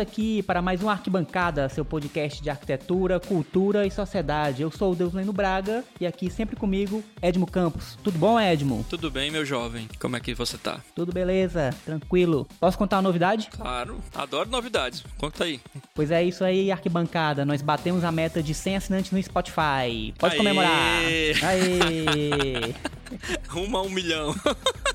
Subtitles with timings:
[0.00, 4.62] aqui para mais um Arquibancada, seu podcast de arquitetura, cultura e sociedade.
[4.62, 7.98] Eu sou o Deus Leno Braga e aqui sempre comigo, Edmo Campos.
[8.02, 8.84] Tudo bom, Edmo?
[8.88, 9.88] Tudo bem, meu jovem.
[10.00, 10.80] Como é que você tá?
[10.94, 12.46] Tudo beleza, tranquilo.
[12.58, 13.48] Posso contar uma novidade?
[13.50, 15.04] Claro, adoro novidades.
[15.18, 15.60] Conta aí.
[15.94, 17.44] Pois é isso aí, Arquibancada.
[17.44, 20.14] Nós batemos a meta de 100 assinantes no Spotify.
[20.18, 20.38] Pode Aê!
[20.38, 21.02] comemorar.
[21.44, 22.74] Aê!
[23.48, 24.34] Rumo a um milhão.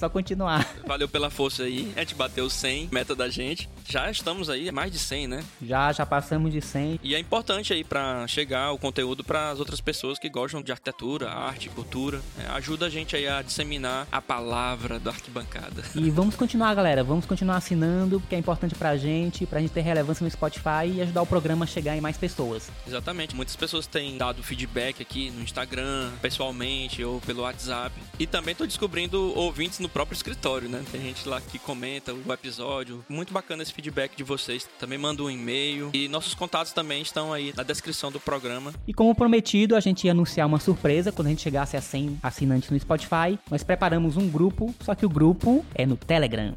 [0.00, 0.66] Só continuar.
[0.86, 1.92] Valeu pela força aí.
[1.94, 3.68] A gente bateu 100, meta da gente.
[3.86, 5.44] Já estamos aí, mais de 100, né?
[5.60, 7.00] Já, já passamos de 100.
[7.02, 10.72] E é importante aí pra chegar o conteúdo para as outras pessoas que gostam de
[10.72, 12.22] arquitetura, arte, cultura.
[12.38, 15.82] É, ajuda a gente aí a disseminar a palavra da arquibancada.
[15.94, 17.04] E vamos continuar, galera.
[17.04, 21.02] Vamos continuar assinando, porque é importante pra gente, pra gente ter relevância no Spotify e
[21.02, 22.70] ajudar o programa a chegar em mais pessoas.
[22.86, 23.36] Exatamente.
[23.36, 27.94] Muitas pessoas têm dado feedback aqui no Instagram, pessoalmente ou pelo WhatsApp.
[28.18, 30.82] E também tô descobrindo ouvintes no próprio escritório, né?
[30.90, 33.04] Tem gente lá que comenta o episódio.
[33.08, 34.68] Muito bacana esse feedback de vocês.
[34.78, 35.90] Também manda um e-mail.
[35.92, 38.72] E nossos contatos também estão aí na descrição do programa.
[38.86, 42.18] E como prometido, a gente ia anunciar uma surpresa quando a gente chegasse a 100
[42.22, 43.38] assinantes no Spotify.
[43.50, 46.54] Nós preparamos um grupo, só que o grupo é no Telegram.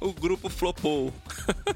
[0.00, 1.12] O grupo flopou.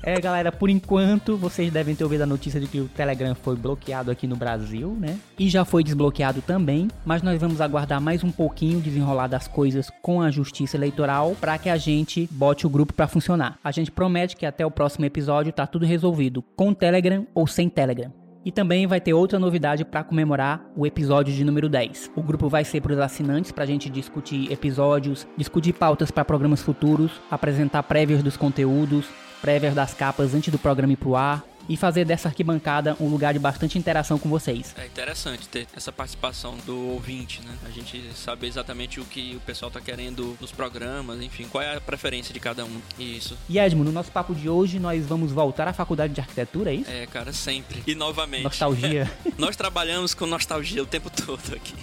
[0.02, 3.56] É, galera, por enquanto, vocês devem ter ouvido a notícia de que o Telegram foi
[3.56, 5.18] bloqueado aqui no Brasil, né?
[5.38, 9.90] E já foi desbloqueado também, mas nós vamos aguardar mais um pouquinho desenrolar das coisas
[10.02, 10.97] com a Justiça Eleitoral
[11.40, 13.58] para que a gente bote o grupo para funcionar.
[13.62, 17.68] A gente promete que até o próximo episódio tá tudo resolvido, com Telegram ou sem
[17.68, 18.12] Telegram.
[18.44, 22.12] E também vai ter outra novidade para comemorar o episódio de número 10.
[22.16, 26.24] O grupo vai ser para os assinantes para a gente discutir episódios, discutir pautas para
[26.24, 29.06] programas futuros, apresentar prévias dos conteúdos,
[29.42, 33.32] prévias das capas antes do programa ir pro ar e fazer dessa arquibancada um lugar
[33.32, 34.74] de bastante interação com vocês.
[34.76, 37.54] É interessante ter essa participação do ouvinte, né?
[37.66, 41.76] A gente saber exatamente o que o pessoal tá querendo nos programas, enfim, qual é
[41.76, 42.80] a preferência de cada um.
[42.98, 43.36] Isso.
[43.48, 46.74] E Edmo, no nosso papo de hoje nós vamos voltar à faculdade de arquitetura, é
[46.74, 46.90] isso?
[46.90, 47.82] É, cara, sempre.
[47.86, 48.44] E novamente.
[48.44, 49.10] Nostalgia.
[49.38, 51.74] Nós trabalhamos com nostalgia o tempo todo aqui.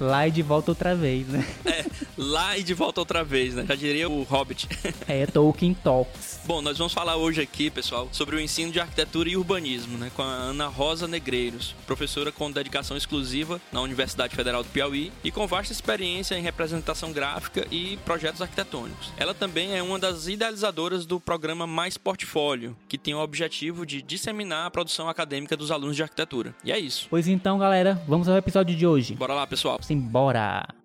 [0.00, 1.46] Lá e de volta outra vez, né?
[1.64, 1.84] É,
[2.16, 3.64] lá e de volta outra vez, né?
[3.68, 4.68] Já diria o Hobbit.
[5.06, 6.40] É Tolkien Talks.
[6.44, 10.10] Bom, nós vamos falar hoje aqui, pessoal, sobre o ensino de arquitetura e urbanismo, né,
[10.14, 15.30] com a Ana Rosa Negreiros, professora com dedicação exclusiva na Universidade Federal do Piauí e
[15.30, 19.12] com vasta experiência em representação gráfica e projetos arquitetônicos.
[19.16, 24.02] Ela também é uma das idealizadoras do programa Mais Portfólio, que tem o objetivo de
[24.02, 26.54] disseminar a produção acadêmica dos alunos de arquitetura.
[26.62, 27.06] E é isso.
[27.08, 29.14] Pois então, galera, vamos ao episódio de hoje.
[29.14, 29.78] Bora lá, pessoal.
[29.82, 30.81] Simbora!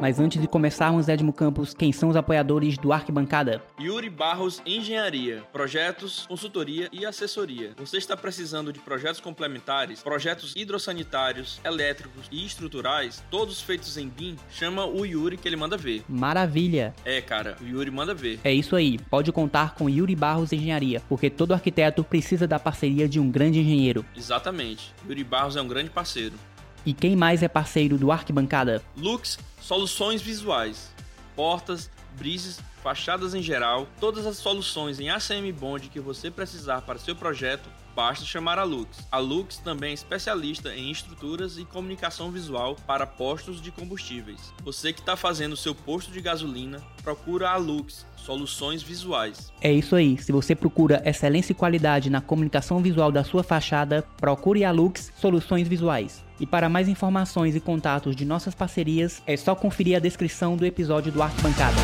[0.00, 3.60] Mas antes de começarmos, Edmo Campos, quem são os apoiadores do Arquibancada?
[3.80, 7.72] Yuri Barros Engenharia, projetos, consultoria e assessoria.
[7.76, 14.36] Você está precisando de projetos complementares, projetos hidrossanitários, elétricos e estruturais, todos feitos em BIM?
[14.48, 16.04] Chama o Yuri que ele manda ver.
[16.08, 16.94] Maravilha!
[17.04, 18.38] É, cara, o Yuri manda ver.
[18.44, 23.08] É isso aí, pode contar com Yuri Barros Engenharia, porque todo arquiteto precisa da parceria
[23.08, 24.04] de um grande engenheiro.
[24.16, 24.94] Exatamente.
[25.08, 26.34] Yuri Barros é um grande parceiro.
[26.84, 28.82] E quem mais é parceiro do Arquibancada?
[28.96, 30.90] Lux Soluções Visuais.
[31.34, 36.98] Portas, brises, fachadas em geral, todas as soluções em ACM Bond que você precisar para
[36.98, 39.06] seu projeto, basta chamar a Lux.
[39.10, 44.52] A Lux também é especialista em estruturas e comunicação visual para postos de combustíveis.
[44.64, 49.52] Você que está fazendo seu posto de gasolina, procura a Lux Soluções Visuais.
[49.60, 54.02] É isso aí, se você procura excelência e qualidade na comunicação visual da sua fachada,
[54.16, 56.27] procure a Lux Soluções Visuais.
[56.40, 60.64] E para mais informações e contatos de nossas parcerias, é só conferir a descrição do
[60.64, 61.76] episódio do Arquibancada.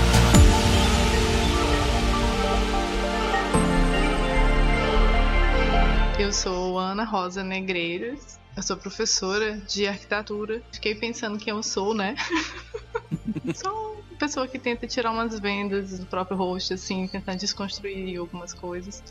[6.19, 8.38] Eu sou Ana Rosa Negreiros.
[8.56, 10.62] Eu sou professora de arquitetura.
[10.71, 12.15] Fiquei pensando quem eu sou, né?
[13.53, 18.54] sou uma pessoa que tenta tirar umas vendas do próprio rosto, assim, tentando desconstruir algumas
[18.54, 19.03] coisas.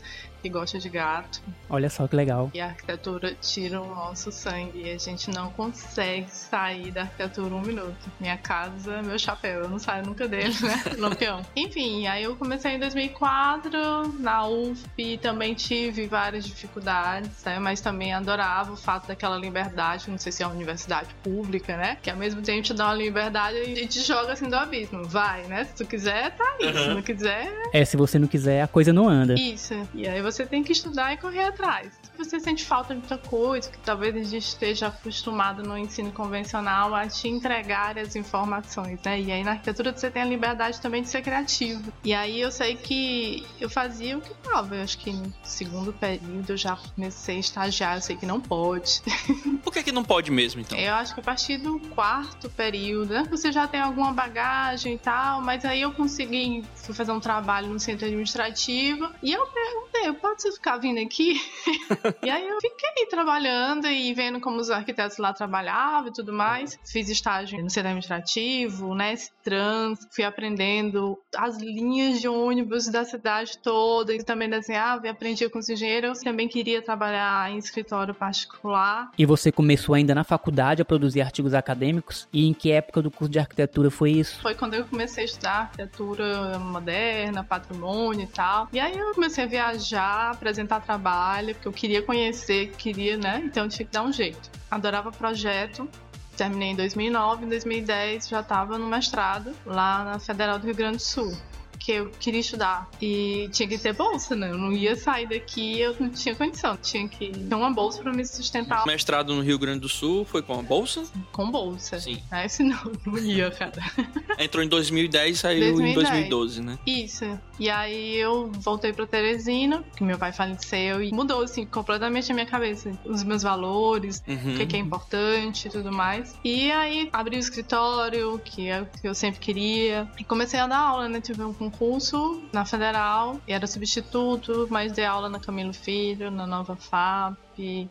[0.44, 1.40] Que gosta de gato.
[1.70, 2.50] Olha só que legal.
[2.52, 4.82] E a arquitetura tira o nosso sangue.
[4.82, 7.96] E a gente não consegue sair da arquitetura um minuto.
[8.20, 9.60] Minha casa, meu chapéu.
[9.62, 10.82] Eu não saio nunca dele, né?
[10.98, 11.40] Lampião.
[11.56, 15.16] Enfim, aí eu comecei em 2004 na UFP.
[15.22, 17.58] Também tive várias dificuldades, né?
[17.58, 20.10] Mas também adorava o fato daquela liberdade.
[20.10, 21.96] Não sei se é uma universidade pública, né?
[22.02, 25.04] Que ao mesmo tempo te dá uma liberdade e te joga assim do abismo.
[25.04, 25.64] Vai, né?
[25.64, 26.70] Se tu quiser, tá aí.
[26.74, 29.34] Se não quiser, É, se você não quiser, a coisa não anda.
[29.40, 29.74] isso.
[29.94, 31.92] E aí você tem que estudar e correr atrás.
[32.16, 36.12] Se você sente falta de muita coisa, que talvez a gente esteja acostumado no ensino
[36.12, 39.20] convencional a te entregar as informações, né?
[39.20, 41.92] E aí na arquitetura você tem a liberdade também de ser criativo.
[42.04, 44.76] E aí eu sei que eu fazia o que dava.
[44.76, 48.40] Eu acho que no segundo período eu já comecei a estagiar, eu sei que não
[48.40, 49.02] pode.
[49.64, 50.78] Por que, que não pode mesmo, então?
[50.78, 54.98] Eu acho que a partir do quarto período, né, você já tem alguma bagagem e
[54.98, 60.12] tal, mas aí eu consegui fui fazer um trabalho no centro administrativo e eu perguntei,
[60.12, 61.40] pode você ficar vindo aqui?
[62.22, 66.78] e aí eu fiquei trabalhando e vendo como os arquitetos lá trabalhavam e tudo mais.
[66.84, 73.58] Fiz estágio no centro administrativo, né, trans, fui aprendendo as linhas de ônibus da cidade
[73.58, 76.20] toda e também desenhava e aprendia com os engenheiros.
[76.20, 79.10] Também queria trabalhar em escritório particular.
[79.18, 82.28] E você começou ainda na faculdade a produzir artigos acadêmicos?
[82.32, 84.40] E em que época do curso de arquitetura foi isso?
[84.40, 88.68] Foi quando eu comecei a estudar arquitetura moderna, patrimônio e tal.
[88.72, 93.42] E aí eu comecei a viajar, apresentar trabalho, porque eu queria conhecer, queria, né?
[93.44, 94.50] Então tinha que dar um jeito.
[94.70, 95.88] Adorava projeto,
[96.36, 100.96] terminei em 2009, em 2010 já estava no mestrado lá na Federal do Rio Grande
[100.96, 101.36] do Sul
[101.78, 102.88] que eu queria estudar.
[103.00, 104.50] E tinha que ter bolsa, né?
[104.50, 106.76] Eu não ia sair daqui, eu não tinha condição.
[106.76, 108.84] Tinha que ter uma bolsa para me sustentar.
[108.84, 111.04] O mestrado no Rio Grande do Sul foi com a bolsa?
[111.32, 111.98] Com bolsa.
[112.00, 112.22] Sim.
[112.30, 113.82] É, senão não ia, cara.
[114.38, 115.90] Entrou em 2010 e saiu 2010.
[115.90, 116.78] em 2012, né?
[116.86, 117.38] Isso.
[117.58, 122.34] E aí eu voltei para Teresina, que meu pai faleceu e mudou, assim, completamente a
[122.34, 122.92] minha cabeça.
[123.04, 124.54] Os meus valores, uhum.
[124.54, 126.34] o que é importante e tudo mais.
[126.44, 130.08] E aí abri o escritório, que é eu sempre queria.
[130.18, 131.20] E comecei a dar aula, né?
[131.20, 136.46] Tive um concurso na Federal, e era substituto, mas dei aula na Camilo Filho, na
[136.46, 137.38] Nova FAP.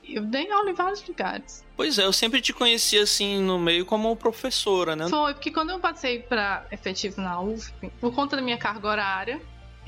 [0.08, 1.64] Eu dei aula em vários lugares.
[1.76, 5.08] Pois é, eu sempre te conheci assim no meio como professora, né?
[5.10, 9.42] Foi, porque quando eu passei para efetivo na UFP, por conta da minha carga horária,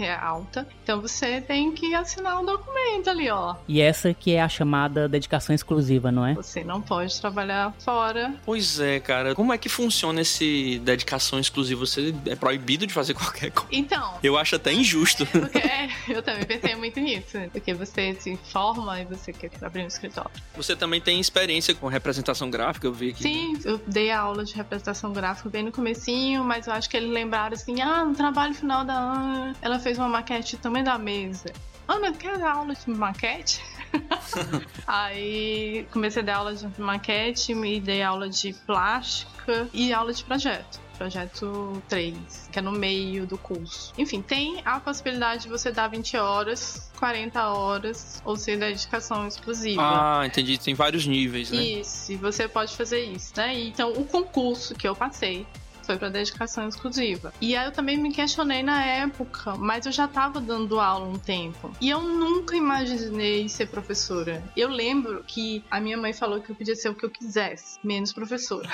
[0.04, 0.68] é alta.
[0.84, 3.56] Então você tem que assinar um documento ali, ó.
[3.68, 6.34] E essa que é a chamada dedicação exclusiva, não é?
[6.34, 8.34] Você não pode trabalhar fora.
[8.46, 9.36] Pois é, cara.
[9.36, 11.86] Como é que funciona esse dedicação exclusiva?
[11.86, 13.70] Você é proibido de fazer qualquer coisa?
[13.72, 14.16] Então.
[14.24, 15.26] Eu acho até injusto.
[15.26, 15.62] Porque
[16.10, 17.38] eu também pensei muito nisso.
[17.52, 20.32] Porque você se forma e você quer abrir um escritório.
[20.56, 23.24] Você também tem experiência com representação gráfica, eu vi aqui.
[23.24, 23.60] Sim, né?
[23.66, 27.54] eu dei aula de representação gráfica bem no comecinho, mas eu acho que eles lembraram
[27.54, 31.54] assim, ah, no trabalho final da Ana, ela fez uma maquete também da mesa.
[31.88, 33.64] Ana, quer dar aula de maquete?
[34.88, 40.24] aí comecei a dar aula de maquete, me dei aula de plástica e aula de
[40.24, 40.84] projeto.
[40.98, 43.94] Projeto 3, que é no meio do curso.
[43.96, 49.84] Enfim, tem a possibilidade de você dar 20 horas, 40 horas, ou ser dedicação exclusiva.
[49.84, 50.58] Ah, entendi.
[50.58, 51.58] Tem vários níveis, né?
[51.58, 53.60] Isso, e você pode fazer isso, né?
[53.60, 55.46] Então, o concurso que eu passei
[55.86, 57.34] foi para dedicação exclusiva.
[57.40, 61.18] E aí eu também me questionei na época, mas eu já estava dando aula um
[61.18, 61.72] tempo.
[61.80, 64.44] E eu nunca imaginei ser professora.
[64.56, 67.80] Eu lembro que a minha mãe falou que eu podia ser o que eu quisesse,
[67.84, 68.68] menos professora.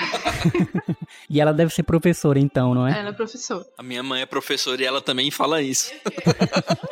[1.30, 3.00] e ela deve ser professora então, não é?
[3.00, 3.66] Ela é professora.
[3.78, 5.94] A minha mãe é professora e ela também fala isso.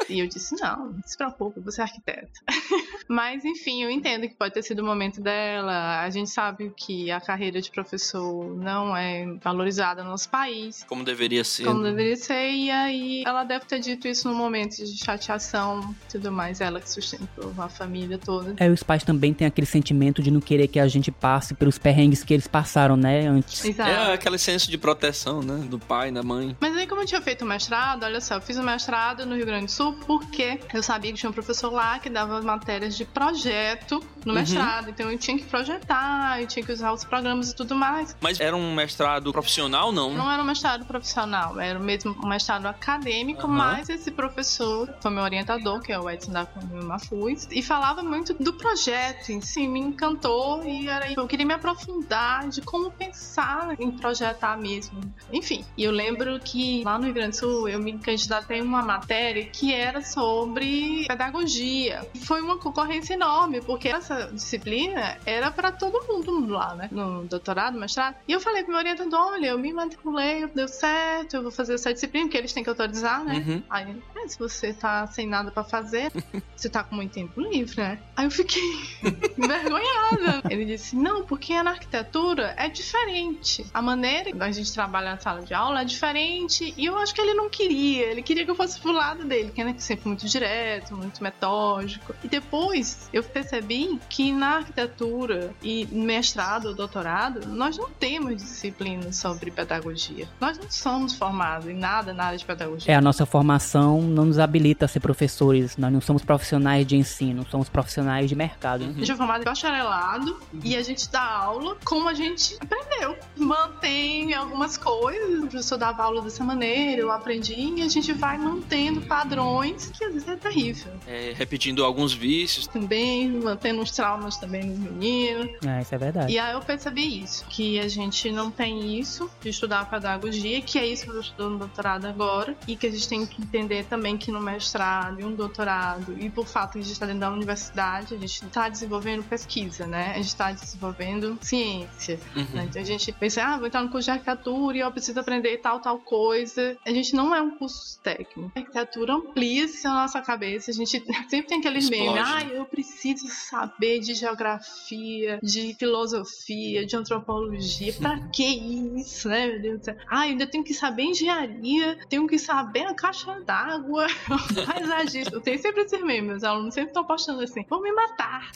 [0.09, 2.29] e eu disse: não, não se preocupe, você é arquiteta.
[3.07, 6.01] mas enfim, eu entendo que pode ter sido o momento dela.
[6.01, 10.83] A gente sabe que a carreira de professor não é valorizada nosso país.
[10.87, 11.65] Como deveria ser.
[11.65, 11.89] Como né?
[11.89, 12.51] deveria ser.
[12.51, 16.61] E aí ela deve ter dito isso no momento de chateação e tudo mais.
[16.61, 18.55] Ela que sustentou a família toda.
[18.57, 21.77] É, os pais também têm aquele sentimento de não querer que a gente passe pelos
[21.77, 23.63] perrengues que eles passaram, né, antes.
[23.63, 23.89] Exato.
[23.89, 26.55] É aquele senso de proteção, né, do pai, da mãe.
[26.59, 29.35] Mas aí como eu tinha feito o mestrado, olha só, eu fiz o mestrado no
[29.35, 32.95] Rio Grande do Sul porque eu sabia que tinha um professor lá que dava matérias
[32.95, 34.39] de projeto no uhum.
[34.39, 34.89] mestrado.
[34.89, 38.15] Então eu tinha que projetar, eu tinha que usar os programas e tudo mais.
[38.21, 40.13] Mas era um mestrado profissional, não?
[40.13, 43.53] Não era um mestrado profissional, era mesmo um mestrado acadêmico, uhum.
[43.53, 46.47] mas esse professor foi meu orientador, que é o Edson da
[46.83, 51.53] Mafuz, e falava muito do projeto em si, me encantou e era eu queria me
[51.53, 54.99] aprofundar de como pensar em projetar mesmo.
[55.31, 58.63] Enfim, e eu lembro que lá no Rio Grande do Sul eu me candidatei a
[58.63, 62.07] uma matéria que era sobre pedagogia.
[62.21, 66.89] Foi uma concorrência enorme, porque essa disciplina era para todo mundo lá, né?
[66.91, 68.15] No doutorado, mestrado.
[68.27, 71.75] E eu falei pro meu orientador, olha, eu me matriculei, deu certo, eu vou fazer
[71.75, 73.43] essa disciplina, porque eles têm que autorizar, né?
[73.45, 73.63] Uhum.
[73.69, 76.11] Aí, é, se você tá sem nada pra fazer,
[76.55, 77.99] você tá com muito tempo livre, né?
[78.15, 78.61] Aí eu fiquei
[79.37, 80.41] envergonhada.
[80.49, 83.65] Ele disse, não, porque na arquitetura é diferente.
[83.73, 86.73] A maneira da gente trabalhar na sala de aula é diferente.
[86.75, 88.07] E eu acho que ele não queria.
[88.07, 92.15] Ele queria que eu fosse pro lado dele, que é sempre muito direto, muito metódico.
[92.23, 99.11] E depois eu percebi que na arquitetura e mestrado ou doutorado, nós não temos disciplina
[99.11, 100.27] sobre pedagogia.
[100.39, 102.91] Nós não somos formados em nada na área de pedagogia.
[102.91, 105.77] É, a nossa formação não nos habilita a ser professores.
[105.77, 108.83] Nós não somos profissionais de ensino, somos profissionais de mercado.
[108.83, 108.91] Uhum.
[108.91, 110.59] A gente é formado em bacharelado uhum.
[110.63, 113.15] e a gente dá aula como a gente aprendeu.
[113.35, 118.37] Mantém algumas coisas, o professor dava aula dessa maneira, eu aprendi, e a gente vai
[118.37, 120.91] mantendo padrões que às vezes é terrível.
[121.07, 122.67] É, repetindo alguns vícios.
[122.67, 125.49] Também, mantendo traumas também no menino.
[125.65, 126.31] É, isso é verdade.
[126.31, 130.77] E aí eu percebi isso, que a gente não tem isso de estudar pedagogia, que
[130.77, 133.85] é isso que eu estou no doutorado agora, e que a gente tem que entender
[133.85, 137.21] também que no mestrado e um doutorado, e por fato de a gente estar dentro
[137.21, 140.11] da universidade, a gente está desenvolvendo pesquisa, né?
[140.11, 142.19] A gente está desenvolvendo ciência.
[142.35, 142.47] Uhum.
[142.53, 142.67] Né?
[142.69, 145.57] Então a gente pensa, ah, vou entrar no curso de arquitetura e eu preciso aprender
[145.57, 146.77] tal, tal coisa.
[146.85, 148.51] A gente não é um curso técnico.
[148.55, 150.71] A arquitetura amplia-se a nossa cabeça.
[150.71, 156.95] A gente sempre tem aqueles memes, ah, eu preciso saber de geografia, de filosofia, de
[156.95, 157.93] antropologia.
[157.93, 159.95] Pra que isso, né, meu Deus do céu?
[160.07, 164.07] Ah, eu ainda tenho que saber engenharia, tenho que saber a caixa d'água,
[164.65, 165.35] paisagista.
[165.35, 168.51] Eu tenho sempre esses memes, meus alunos sempre estão postando assim, vão me matar.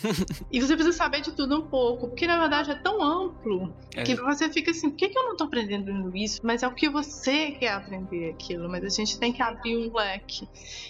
[0.51, 4.03] e você precisa saber de tudo um pouco, porque na verdade é tão amplo é.
[4.03, 6.42] que você fica assim, por que, que eu não tô aprendendo isso?
[6.44, 9.96] Mas é o que você quer aprender aquilo, mas a gente tem que abrir um
[9.96, 10.48] leque.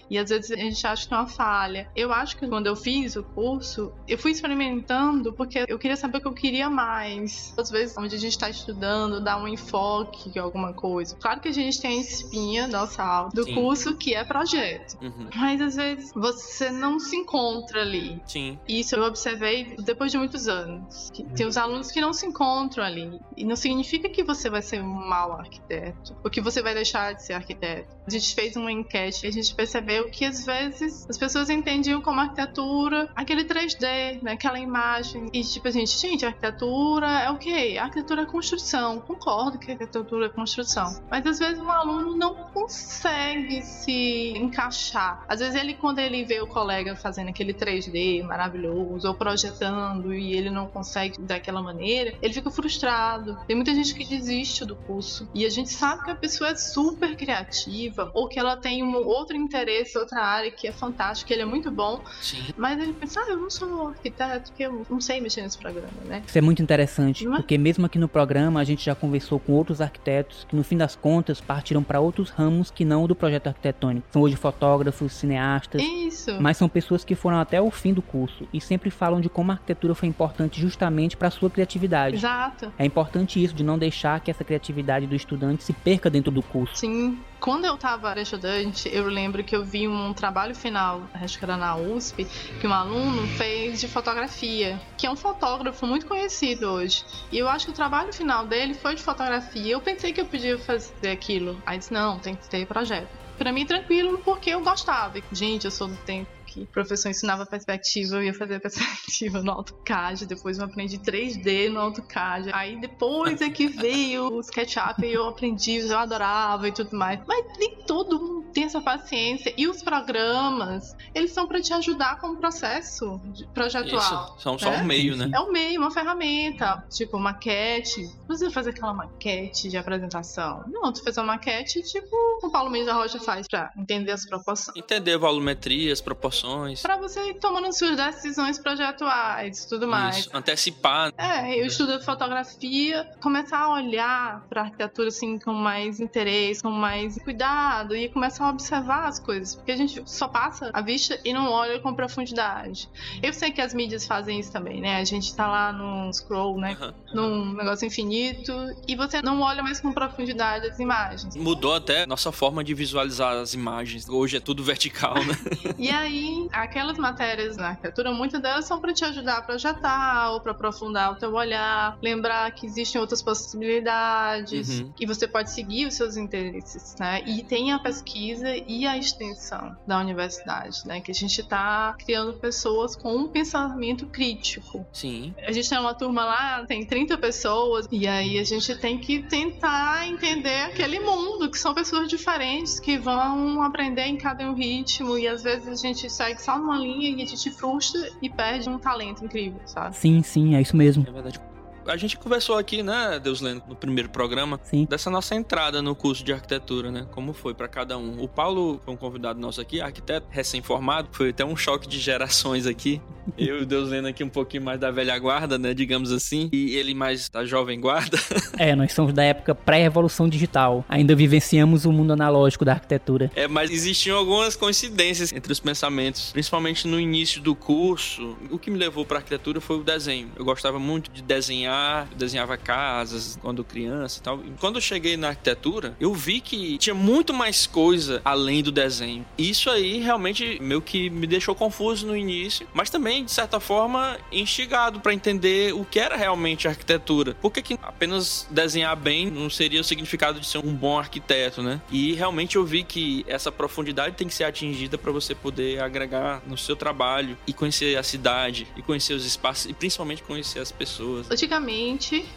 [0.10, 1.90] E às vezes a gente acha que é uma falha.
[1.96, 6.20] Eu acho que quando eu fiz o curso, eu fui experimentando porque eu queria saber
[6.20, 7.54] o que eu queria mais.
[7.58, 11.18] Às vezes, onde a gente está estudando, dá um enfoque em alguma coisa.
[11.18, 13.54] Claro que a gente tem a espinha, nossa aula, do Sim.
[13.54, 14.98] curso que é projeto.
[15.02, 15.28] Uhum.
[15.36, 18.22] Mas às vezes você não se encontra ali.
[18.26, 18.58] Sim.
[18.66, 21.12] Isso eu observei depois de muitos anos.
[21.12, 23.20] Que tem os alunos que não se encontram ali.
[23.36, 26.16] E não significa que você vai ser um mau arquiteto.
[26.24, 27.94] Ou que você vai deixar de ser arquiteto.
[28.08, 32.02] A gente fez uma enquete e a gente percebeu que às vezes as pessoas entendiam
[32.02, 34.34] como arquitetura aquele 3D, né?
[34.34, 35.30] aquela imagem.
[35.34, 37.78] E tipo, a gente, gente, arquitetura é o quê?
[37.80, 39.00] Arquitetura é construção.
[39.00, 41.02] Concordo que arquitetura é construção.
[41.10, 45.24] Mas às vezes um aluno não consegue se encaixar.
[45.28, 50.34] Às vezes ele, quando ele vê o colega fazendo aquele 3D maravilhoso, ou projetando, e
[50.34, 53.38] ele não consegue daquela maneira, ele fica frustrado.
[53.48, 55.28] Tem muita gente que desiste do curso.
[55.34, 58.96] E a gente sabe que a pessoa é super criativa, ou que ela tem um
[58.96, 62.02] outro interesse, outra área que é fantástico, que ele é muito bom.
[62.22, 62.44] Sim.
[62.58, 65.94] Mas ele pensa, ah, eu não sou arquiteto, porque eu não sei mexer nesse programa,
[66.06, 66.22] né?
[66.26, 67.30] Isso é muito interessante, é?
[67.30, 70.78] porque mesmo aqui no programa a gente já conversou com outros arquitetos que no fim
[70.78, 74.08] das contas partiram para outros ramos que não o do projeto arquitetônico.
[74.12, 75.82] São hoje fotógrafos, cineastas.
[75.82, 76.42] Isso.
[76.42, 79.52] Mas são pessoas que foram até o fim do curso e sempre falam de como
[79.52, 82.18] a arquitetura foi importante justamente para sua criatividade.
[82.18, 82.72] Exato.
[82.78, 86.42] É importante isso de não deixar que essa criatividade do estudante se perca dentro do
[86.42, 86.76] curso.
[86.76, 87.18] Sim.
[87.44, 91.58] Quando eu estava estudante, eu lembro que eu vi um trabalho final, acho que era
[91.58, 92.26] na USP,
[92.62, 97.04] que um aluno fez de fotografia, que é um fotógrafo muito conhecido hoje.
[97.30, 99.74] E eu acho que o trabalho final dele foi de fotografia.
[99.74, 101.62] Eu pensei que eu podia fazer aquilo.
[101.66, 103.10] Aí disse, não, tem que ter projeto.
[103.38, 105.20] Para mim, tranquilo, porque eu gostava.
[105.30, 109.52] Gente, eu sou do tempo que o professor ensinava perspectiva, eu ia fazer perspectiva no
[109.52, 112.52] AutoCAD, depois eu aprendi 3D no AutoCAD.
[112.54, 117.20] Aí depois é que veio o SketchUp e eu aprendi, eu adorava e tudo mais.
[117.28, 119.54] Mas nem todo mundo tem essa paciência.
[119.58, 123.20] E os programas, eles são para te ajudar com o processo
[123.54, 123.98] projetual.
[123.98, 124.82] Isso, são só né?
[124.82, 125.32] um meio, né?
[125.34, 126.86] É um meio, uma ferramenta.
[126.90, 128.04] Tipo, maquete.
[128.04, 130.64] Não precisa fazer aquela maquete de apresentação.
[130.68, 134.26] Não, tu fez uma maquete tipo o Paulo Mendes da Rocha faz pra entender as
[134.26, 134.78] proporções.
[134.78, 136.43] Entender a volumetria, as proporções
[136.82, 140.18] para você ir tomando suas decisões projetuais tudo mais.
[140.18, 141.12] Isso, antecipar.
[141.18, 147.22] É, eu estudo fotografia, começar a olhar para arquitetura assim com mais interesse, com mais
[147.22, 151.34] cuidado e começar a observar as coisas, porque a gente só passa a vista e
[151.34, 152.90] não olha com profundidade.
[153.22, 154.98] Eu sei que as mídias fazem isso também, né?
[154.98, 156.78] A gente tá lá num scroll, né?
[156.80, 156.94] Uhum.
[157.14, 158.54] Num negócio infinito
[158.88, 161.36] e você não olha mais com profundidade as imagens.
[161.36, 164.08] Mudou até nossa forma de visualizar as imagens.
[164.10, 165.38] Hoje é tudo vertical, né?
[165.78, 170.42] e aí aquelas matérias na arquitetura, muitas delas são para te ajudar a projetar ou
[170.42, 174.94] para aprofundar o teu olhar, lembrar que existem outras possibilidades uhum.
[175.00, 177.22] e você pode seguir os seus interesses, né?
[177.26, 181.02] E tem a pesquisa e a extensão da universidade, né?
[181.02, 184.86] Que a gente está criando pessoas com um pensamento crítico.
[184.92, 185.34] Sim.
[185.46, 189.24] A gente tem uma turma lá, tem 30 pessoas, e aí a gente tem que
[189.24, 195.18] tentar entender aquele mundo, que são pessoas diferentes, que vão aprender em cada um ritmo,
[195.18, 198.70] e às vezes a gente segue só numa linha e a gente frustra e perde
[198.70, 199.96] um talento incrível, sabe?
[199.96, 201.06] Sim, sim, é isso mesmo.
[201.08, 201.40] É verdade
[201.88, 204.86] a gente conversou aqui, né, Deus Lendo, no primeiro programa, Sim.
[204.90, 207.06] dessa nossa entrada no curso de arquitetura, né?
[207.12, 208.22] Como foi para cada um.
[208.22, 212.66] O Paulo foi um convidado nosso aqui, arquiteto recém-formado, foi até um choque de gerações
[212.66, 213.02] aqui.
[213.38, 216.50] Eu e o Deus Lendo aqui um pouquinho mais da velha guarda, né, digamos assim,
[216.52, 218.18] e ele mais da jovem guarda.
[218.60, 220.86] É, nós somos da época pré-revolução digital.
[220.88, 223.32] Ainda vivenciamos o mundo analógico da arquitetura.
[223.36, 228.38] É, mas existiam algumas coincidências entre os pensamentos, principalmente no início do curso.
[228.52, 230.30] O que me levou para arquitetura foi o desenho.
[230.36, 234.40] Eu gostava muito de desenhar desenhar, eu desenhava casas quando criança e tal.
[234.44, 238.72] E quando eu cheguei na arquitetura, eu vi que tinha muito mais coisa além do
[238.72, 239.26] desenho.
[239.38, 244.18] Isso aí realmente meio que me deixou confuso no início, mas também, de certa forma,
[244.32, 247.36] instigado para entender o que era realmente arquitetura.
[247.36, 251.62] Por que, que apenas desenhar bem não seria o significado de ser um bom arquiteto,
[251.62, 251.82] né?
[251.92, 256.42] E realmente eu vi que essa profundidade tem que ser atingida para você poder agregar
[256.46, 260.72] no seu trabalho e conhecer a cidade, e conhecer os espaços, e principalmente conhecer as
[260.72, 261.30] pessoas.
[261.30, 261.63] Antigamente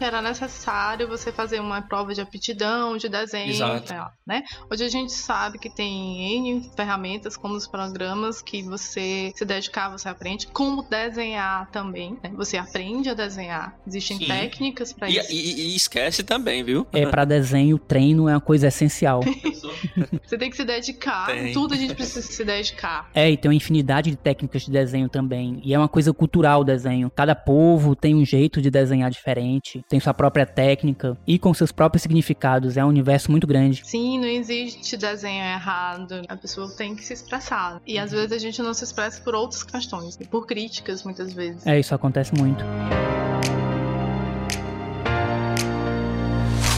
[0.00, 3.94] era necessário você fazer uma prova de aptidão, de desenho, Exato.
[4.26, 4.42] né?
[4.70, 9.88] Hoje a gente sabe que tem N ferramentas, como os programas, que você se dedicar,
[9.90, 12.16] você aprende como desenhar também.
[12.22, 12.30] né?
[12.36, 13.74] Você aprende a desenhar.
[13.86, 14.26] Existem Sim.
[14.26, 15.32] técnicas para isso.
[15.32, 16.86] e- e esquece também, viu?
[16.92, 19.20] É, pra desenho, treino é uma coisa essencial.
[20.26, 21.26] Você tem que se dedicar.
[21.26, 21.52] Tem.
[21.52, 23.10] Tudo a gente precisa se dedicar.
[23.14, 25.60] É, e tem uma infinidade de técnicas de desenho também.
[25.64, 27.10] E é uma coisa cultural o desenho.
[27.10, 31.72] Cada povo tem um jeito de desenhar diferente, tem sua própria técnica e com seus
[31.72, 32.76] próprios significados.
[32.76, 33.82] É um universo muito grande.
[33.84, 36.22] Sim, não existe desenho errado.
[36.28, 37.80] A pessoa tem que se expressar.
[37.86, 41.66] E às vezes a gente não se expressa por outras questões, por críticas muitas vezes.
[41.66, 42.64] É, isso acontece muito.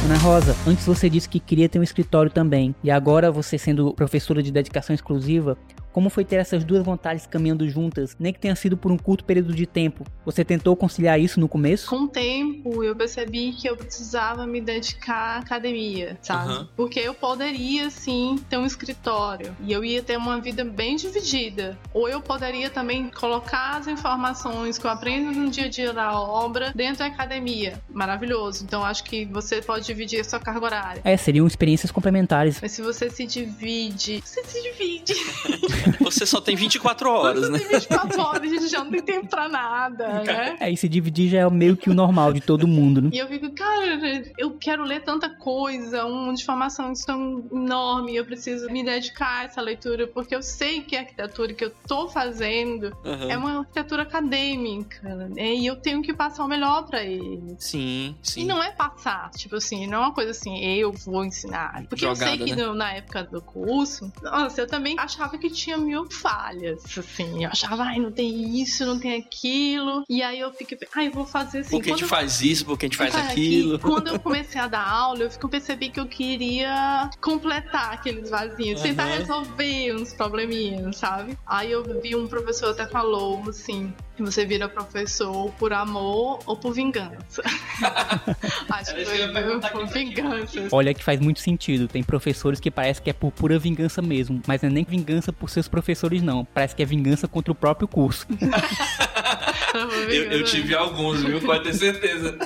[0.04, 3.92] Ana Rosa, antes você disse que queria ter um escritório também, e agora você sendo
[3.92, 5.58] professora de dedicação exclusiva,
[5.92, 9.24] como foi ter essas duas vontades caminhando juntas, nem que tenha sido por um curto
[9.24, 10.04] período de tempo?
[10.24, 11.88] Você tentou conciliar isso no começo?
[11.88, 16.52] Com o tempo, eu percebi que eu precisava me dedicar à academia, sabe?
[16.52, 16.68] Aham.
[16.76, 21.78] Porque eu poderia, sim, ter um escritório e eu ia ter uma vida bem dividida.
[21.92, 26.18] Ou eu poderia também colocar as informações que eu aprendo no dia a dia da
[26.18, 27.80] obra dentro da academia.
[27.88, 28.64] Maravilhoso.
[28.64, 31.00] Então, acho que você pode dividir a sua carga horária.
[31.04, 32.60] É, seriam experiências complementares.
[32.60, 35.14] Mas se você se divide, você se divide.
[36.00, 37.58] Você só tem 24 horas, Você né?
[37.58, 40.56] tem 24 horas, a gente já não tem tempo pra nada, né?
[40.60, 43.10] É, e se dividir já é meio que o normal de todo mundo, né?
[43.12, 43.98] E eu fico, cara,
[44.36, 49.60] eu quero ler tanta coisa, uma informação tão enorme, eu preciso me dedicar a essa
[49.60, 53.30] leitura, porque eu sei que a arquitetura que eu tô fazendo Aham.
[53.30, 55.54] é uma arquitetura acadêmica, né?
[55.54, 57.56] e eu tenho que passar o melhor pra ele.
[57.58, 58.42] Sim, sim.
[58.42, 61.84] E não é passar, tipo assim, não é uma coisa assim, eu vou ensinar.
[61.88, 62.64] Porque eu Jogada, sei que né?
[62.66, 67.44] no- na época do curso, nossa, eu também achava que tinha mil falhas, assim.
[67.44, 70.04] Eu achava, ai, não tem isso, não tem aquilo.
[70.08, 71.70] E aí eu fiquei, ai, eu vou fazer assim.
[71.76, 73.78] Por que a gente eu faz isso, por que a gente faz Cara, aquilo.
[73.78, 78.30] que Quando eu comecei a dar aula, eu fico- percebi que eu queria completar aqueles
[78.30, 79.18] vazios, tentar Aham.
[79.18, 81.36] resolver uns probleminhas, sabe?
[81.46, 86.72] Aí eu vi um professor até falou assim: você vira professor por amor ou por
[86.72, 87.42] vingança?
[88.70, 89.28] Acho que foi
[89.70, 90.68] por vingança.
[90.72, 91.88] Olha que faz muito sentido.
[91.88, 95.32] Tem professores que parece que é por pura vingança mesmo, mas não é nem vingança
[95.32, 96.44] por seus professores, não.
[96.44, 98.26] Parece que é vingança contra o próprio curso.
[100.10, 101.40] Eu, eu tive alguns, viu?
[101.40, 102.38] Pode ter certeza.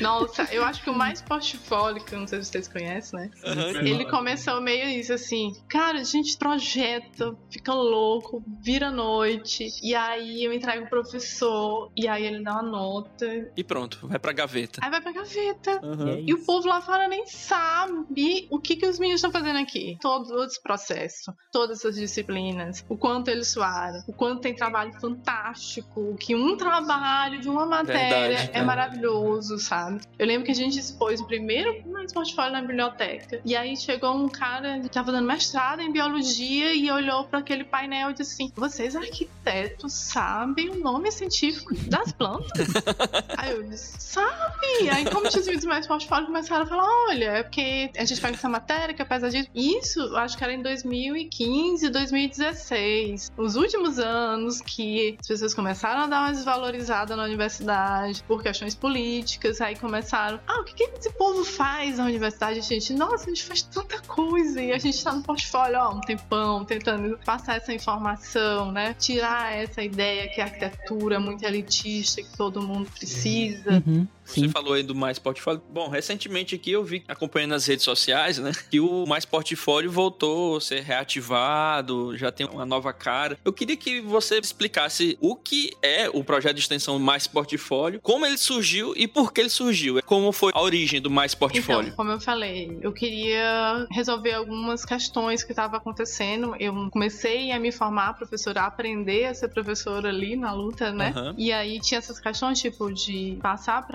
[0.00, 3.30] Nossa, eu acho que o mais portfólio, que eu não sei se vocês conhecem, né?
[3.44, 3.70] Aham.
[3.82, 10.44] Ele começou meio isso assim, cara, a gente projeta, fica louco, vira noite, e aí
[10.44, 14.80] eu entrego o professor, e aí ele dá uma nota, E pronto, vai pra gaveta.
[14.82, 15.80] aí vai pra gaveta.
[15.82, 16.24] Aham.
[16.26, 19.98] E o povo lá fora nem sabe o que, que os meninos estão fazendo aqui.
[20.00, 26.16] Todo esse processo, todas essas disciplinas, o quanto eles suaram, o quanto tem trabalho fantástico,
[26.18, 30.00] que um trabalho de uma matéria Verdade, é maravilhoso, sabe?
[30.18, 33.40] Eu lembro que a gente expôs o primeiro mais portfólio na biblioteca.
[33.44, 37.64] E aí chegou um cara que estava dando mestrado em biologia e olhou para aquele
[37.64, 42.68] painel e disse assim: Vocês arquitetos sabem o nome científico das plantas?
[43.36, 44.90] aí eu disse: Sabe?
[44.90, 48.34] Aí, como tinha os mais portfólios, começaram a falar: Olha, é porque a gente pega
[48.34, 49.48] essa matéria que apesar disso.
[49.54, 53.32] Isso, acho que era em 2015, 2016.
[53.36, 58.74] Os últimos anos que as pessoas começaram a dar uma desvalorizada na universidade por questões
[58.74, 59.60] políticas.
[59.60, 62.92] Aí começaram: Ah, o que, que esse povo faz na universidade, gente?
[62.92, 64.60] Nossa, a gente faz tanta coisa.
[64.60, 68.94] E a gente tá no portfólio, ó, um tempão, tentando passar essa informação, né?
[68.94, 73.82] Tirar essa ideia que a arquitetura é muito elitista, que todo mundo precisa.
[73.86, 74.48] Uhum, Você sim.
[74.48, 75.60] falou aí do Mais Portfólio.
[75.70, 80.56] Bom, recentemente aqui eu vi, acompanhando nas redes sociais, né, que o Mais Portfólio voltou
[80.56, 83.38] a ser reativado, já tem uma nova cara.
[83.44, 88.24] Eu queria que você explicasse o que é o projeto de extensão Mais Portfólio, como
[88.24, 90.00] ele surgiu e por que ele surgiu.
[90.04, 91.88] Como foi a origem do Mais Portfólio.
[91.88, 96.54] Então, como eu falei, eu queria resolver algumas questões que estavam acontecendo.
[96.58, 101.12] Eu comecei a me formar professora, a aprender a ser professora ali na luta, né?
[101.16, 101.34] Aham.
[101.36, 103.86] E aí tinha essas questões, tipo, de passar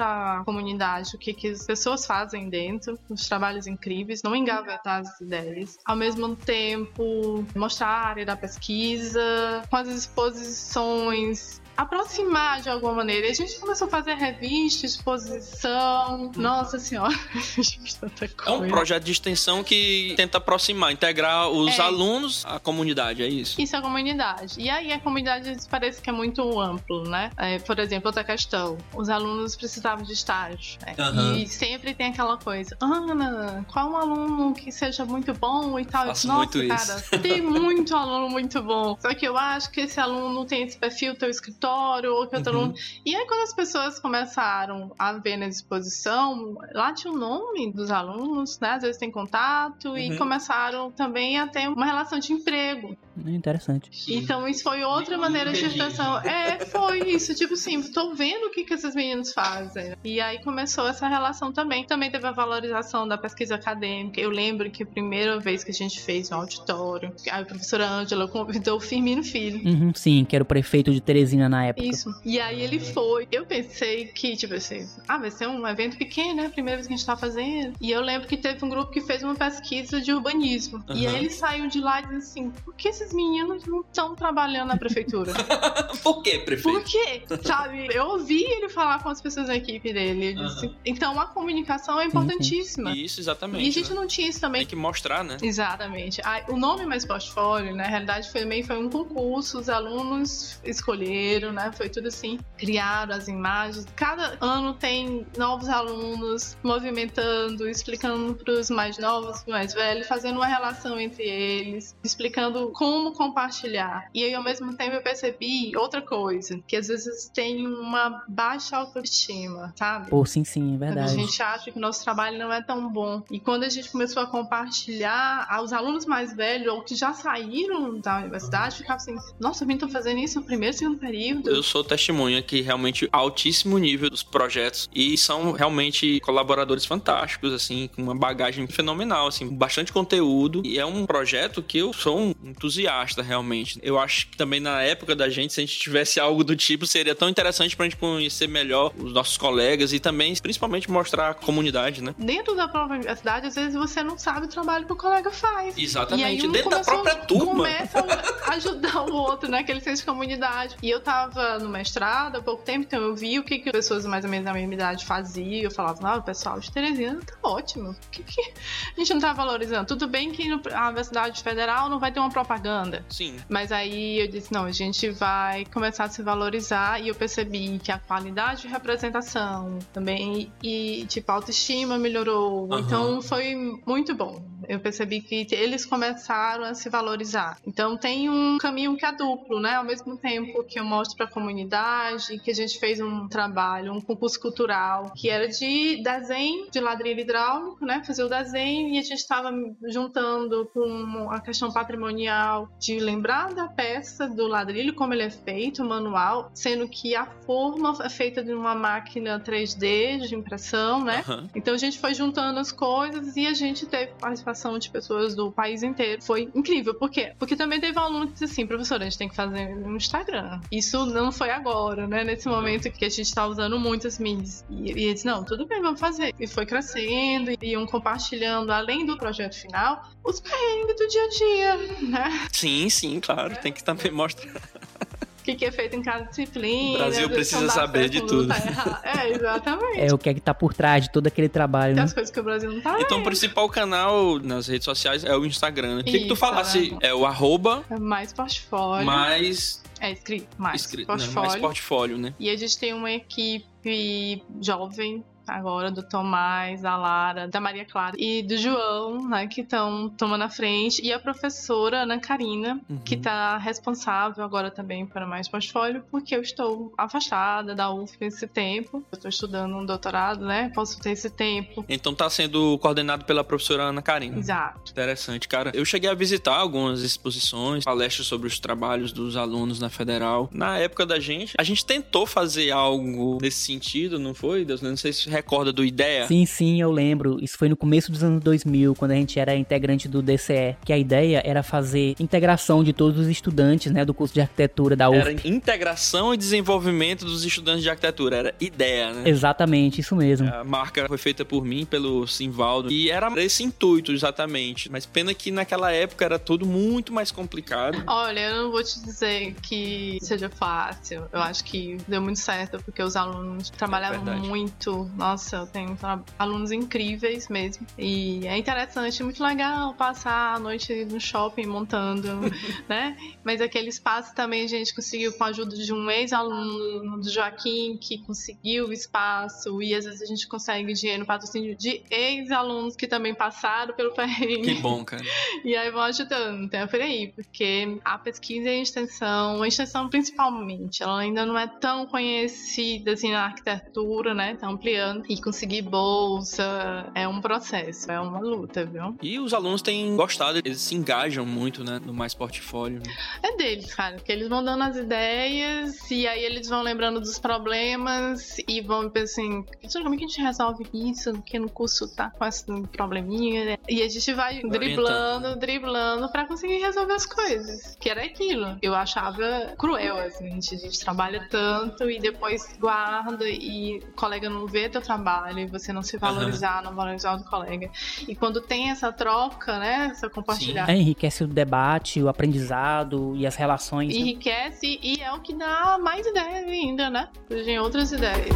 [0.45, 5.77] comunidade o que, que as pessoas fazem dentro, os trabalhos incríveis, não engavetar as ideias.
[5.85, 9.21] Ao mesmo tempo, mostrar a área da pesquisa,
[9.69, 13.27] com as exposições aproximar de alguma maneira.
[13.27, 16.31] E a gente começou a fazer revista, exposição.
[16.35, 17.13] Nossa senhora,
[17.99, 18.51] tanta coisa.
[18.51, 21.81] É um projeto de extensão que tenta aproximar, integrar os É.
[21.81, 23.59] alunos à comunidade, é isso?
[23.61, 24.59] Isso é a comunidade.
[24.59, 27.31] E aí a comunidade parece que é muito amplo, né?
[27.37, 28.77] É, por exemplo, outra questão.
[28.93, 30.79] Os alunos precisavam de estágio.
[30.85, 30.95] né?
[30.97, 31.37] Aham.
[31.37, 32.75] E sempre tem aquela coisa.
[32.81, 36.07] Ana, qual um aluno que seja muito bom e tal?
[36.07, 38.97] Faço Nossa, muito cara, tem muito aluno muito bom.
[39.01, 41.29] Só que eu acho que esse aluno tem esse perfil, teu
[41.65, 42.59] escritório, ou que outro Uhum.
[42.59, 42.73] aluno.
[43.05, 47.89] E aí, quando as pessoas começaram a ver na exposição, lá tinha o nome dos
[47.91, 48.71] alunos, né?
[48.71, 50.17] Às vezes tem contato, e Uhum.
[50.17, 52.95] começaram também a ter uma relação de emprego.
[53.25, 53.89] É interessante.
[54.07, 56.19] Então isso foi outra maneira de expressão.
[56.19, 57.33] É, foi isso.
[57.33, 59.95] Tipo assim, tô vendo o que, que esses meninos fazem.
[60.03, 61.85] E aí começou essa relação também.
[61.85, 64.19] Também teve a valorização da pesquisa acadêmica.
[64.19, 68.27] Eu lembro que a primeira vez que a gente fez um auditório, a professora Ângela
[68.27, 69.65] convidou o Firmino Filho.
[69.65, 71.87] Uhum, sim, que era o prefeito de Teresina na época.
[71.87, 72.13] Isso.
[72.23, 73.27] E aí ele foi.
[73.31, 76.49] Eu pensei que, tipo assim, ah, vai ser um evento pequeno, né?
[76.49, 77.73] Primeira vez que a gente tá fazendo.
[77.79, 80.83] E eu lembro que teve um grupo que fez uma pesquisa de urbanismo.
[80.89, 81.15] E Aham.
[81.15, 84.69] aí eles saíram de lá e dizem assim: por que esses meninos não estão trabalhando
[84.69, 85.33] na prefeitura?
[86.03, 86.83] Por quê, Por prefeito?
[86.83, 87.23] quê?
[87.43, 87.87] Sabe?
[87.93, 90.33] Eu ouvi ele falar com as pessoas da equipe dele.
[90.33, 92.91] Disse, Então a comunicação é importantíssima.
[92.95, 93.65] Isso, exatamente.
[93.65, 93.95] E a gente né?
[93.95, 95.37] não tinha isso também Tem que mostrar, né?
[95.41, 96.21] Exatamente.
[96.23, 101.51] Ah, o nome mais portfólio, na realidade, foi, também foi um concurso, os alunos escolheram,
[101.51, 101.71] né?
[101.75, 103.85] Foi tudo assim, criaram as imagens.
[103.95, 110.45] Cada ano tem novos alunos movimentando, explicando para os mais novos, mais velhos, fazendo uma
[110.45, 114.09] relação entre eles, explicando como compartilhar.
[114.13, 118.77] E aí, ao mesmo tempo, eu percebi outra coisa, que às vezes tem uma baixa
[118.77, 120.09] autoestima, sabe?
[120.09, 121.15] Pô, sim, sim, é Quando a verdade.
[121.15, 123.23] gente acha que o nosso trabalho não é tão bom.
[123.31, 127.99] E quando a gente começou a compartilhar, aos alunos mais velhos ou que já saíram
[127.99, 131.49] da universidade, ficavam assim: nossa, eu vim tô fazendo isso no primeiro e segundo período.
[131.49, 137.89] Eu sou testemunha que realmente altíssimo nível dos projetos e são realmente colaboradores fantásticos, assim,
[137.95, 140.61] com uma bagagem fenomenal, assim, bastante conteúdo.
[140.65, 142.84] E é um projeto que eu sou um entusiasta,
[143.21, 143.79] realmente.
[143.81, 146.85] Eu acho que também na época da gente, se a gente tivesse algo do tipo,
[146.85, 151.33] seria tão interessante pra gente conhecer melhor os nossos colegas e também, principalmente, mostrar a
[151.33, 152.13] comunidade, né?
[152.17, 155.77] Dentro da própria universidade, às vezes você não sabe o trabalho que o colega faz.
[155.77, 156.47] Exatamente.
[156.47, 157.65] Um Dentro da própria turma.
[157.65, 157.99] Começa
[158.43, 160.75] a ajudar o outro naquele senso de comunidade.
[160.81, 164.05] E eu tava no mestrado há pouco tempo, então eu vi o que, que pessoas
[164.05, 165.61] mais ou menos da mesma idade faziam.
[165.61, 167.91] Eu falava, ah, o pessoal de Teresina tá ótimo.
[167.91, 169.85] O que, que a gente não tá valorizando?
[169.85, 172.74] Tudo bem que a Universidade Federal não vai ter uma propaganda.
[173.09, 173.37] Sim.
[173.49, 177.79] Mas aí eu disse, não, a gente vai começar a se valorizar e eu percebi
[177.79, 182.71] que a qualidade de representação também e, tipo, a autoestima melhorou.
[182.71, 182.81] Aham.
[182.81, 184.43] Então foi muito bom.
[184.67, 187.57] Eu percebi que eles começaram a se valorizar.
[187.65, 189.75] Então tem um caminho que é duplo, né?
[189.75, 193.93] Ao mesmo tempo que eu mostro para a comunidade, que a gente fez um trabalho,
[193.93, 198.03] um concurso cultural, que era de desenho de ladrilho hidráulico, né?
[198.05, 199.51] Fazer o desenho e a gente estava
[199.87, 205.83] juntando com a questão patrimonial de lembrar da peça do ladrilho, como ele é feito,
[205.83, 211.23] o manual, sendo que a forma é feita de uma máquina 3D de impressão, né?
[211.27, 211.47] Aham.
[211.55, 215.51] Então a gente foi juntando as coisas e a gente teve participação de pessoas do
[215.51, 216.21] país inteiro.
[216.21, 216.93] Foi incrível.
[216.93, 217.33] Por quê?
[217.37, 219.95] Porque também teve um aluno que disse assim, professor, a gente tem que fazer no
[219.95, 220.61] Instagram.
[220.71, 222.23] Isso não foi agora, né?
[222.23, 224.65] Nesse momento que a gente tá usando muitas mídias.
[224.69, 226.33] E, e ele disse, não, tudo bem, vamos fazer.
[226.39, 231.29] E foi crescendo e iam compartilhando, além do projeto final, os perrengues do dia a
[231.29, 232.44] dia, né?
[232.51, 233.55] Sim, sim, claro.
[233.61, 234.51] Tem que também mostrar.
[234.51, 236.95] O que, que é feito em cada disciplina.
[236.95, 238.47] O Brasil precisa não saber de não tudo.
[238.47, 239.01] tá.
[239.03, 239.99] É, exatamente.
[239.99, 242.03] É o que é que tá por trás de todo aquele trabalho, Tem né?
[242.03, 243.25] as coisas que o Brasil não tá Então, o vendo.
[243.25, 245.97] principal canal nas redes sociais é o Instagram.
[245.97, 246.03] né?
[246.03, 246.97] Queria que tu falasse né?
[247.01, 249.05] é o arroba É mais portfólio.
[249.05, 251.15] mais É escrito mais escrito, né?
[251.15, 251.49] portfólio.
[251.49, 252.33] mais portfólio, né?
[252.39, 258.15] E a gente tem uma equipe jovem agora do Tomás, da Lara, da Maria Clara
[258.17, 262.97] e do João, né, que estão tomando a frente, e a professora Ana Karina, Uhum.
[262.99, 268.47] que está responsável agora também para mais portfólio, porque eu estou afastada da UF esse
[268.47, 269.03] tempo.
[269.11, 270.71] Eu estou estudando um doutorado, né?
[270.73, 271.85] Posso ter esse tempo.
[271.87, 274.37] Então tá sendo coordenado pela professora Ana Karina.
[274.37, 274.91] Exato.
[274.91, 275.71] Interessante, cara.
[275.73, 280.49] Eu cheguei a visitar algumas exposições, palestras sobre os trabalhos dos alunos na Federal.
[280.51, 284.81] Na época da gente, a gente tentou fazer algo nesse sentido, não foi, Deus?
[284.81, 286.27] Não sei se recorda do IDEA?
[286.27, 287.37] Sim, sim, eu lembro.
[287.41, 290.93] Isso foi no começo dos anos 2000, quando a gente era integrante do DCE, que
[290.93, 295.09] a ideia era fazer integração de todos os estudantes, né, do curso de arquitetura da
[295.09, 295.21] UFP.
[295.21, 299.29] Era integração e desenvolvimento dos estudantes de arquitetura, era IDEA, né?
[299.29, 300.47] Exatamente, isso mesmo.
[300.47, 304.91] A marca foi feita por mim, pelo Simvaldo, e era esse intuito exatamente.
[304.91, 308.01] Mas pena que naquela época era tudo muito mais complicado.
[308.07, 311.23] Olha, eu não vou te dizer que seja fácil.
[311.31, 315.09] Eu acho que deu muito certo, porque os alunos trabalharam É muito.
[315.25, 315.97] Nossa, eu tenho
[316.37, 317.87] alunos incríveis mesmo.
[317.97, 322.27] E é interessante, muito legal passar a noite no shopping montando,
[322.87, 323.17] né?
[323.43, 327.97] Mas aquele espaço também a gente conseguiu com a ajuda de um ex-aluno do Joaquim,
[327.97, 329.81] que conseguiu o espaço.
[329.81, 334.13] E às vezes a gente consegue dinheiro no patrocínio de ex-alunos que também passaram pelo
[334.13, 334.75] perrengue.
[334.75, 335.23] Que bom, cara.
[335.63, 339.67] E aí vão ajudando, então é por aí, porque a pesquisa e a extensão, a
[339.67, 344.55] extensão principalmente, ela ainda não é tão conhecida assim na arquitetura, né?
[344.55, 345.14] Tá ampliando.
[345.27, 349.15] E conseguir bolsa é um processo, é uma luta, viu?
[349.21, 353.01] E os alunos têm gostado, eles se engajam muito, né, no Mais Portfólio.
[353.43, 357.37] É deles, cara, porque eles vão dando as ideias e aí eles vão lembrando dos
[357.37, 361.33] problemas e vão pensando assim, "Professor, como é que a gente resolve isso?
[361.33, 363.77] Porque no curso tá com esse probleminha, né?
[363.89, 367.95] E a gente vai driblando, driblando pra conseguir resolver as coisas.
[367.99, 368.77] Que era aquilo.
[368.81, 374.13] Eu achava cruel, assim, a gente, a gente trabalha tanto e depois guarda e o
[374.13, 377.89] colega não vê teu trabalho e você não se valorizar, não valorizar o do colega.
[378.27, 380.09] E quando tem essa troca, né?
[380.11, 380.89] Essa compartilhar.
[380.89, 384.13] É, enriquece o debate, o aprendizado e as relações.
[384.13, 384.19] né?
[384.19, 387.29] enriquece e é o que dá mais ideias ainda, né?
[387.47, 388.55] Surgem outras ideias.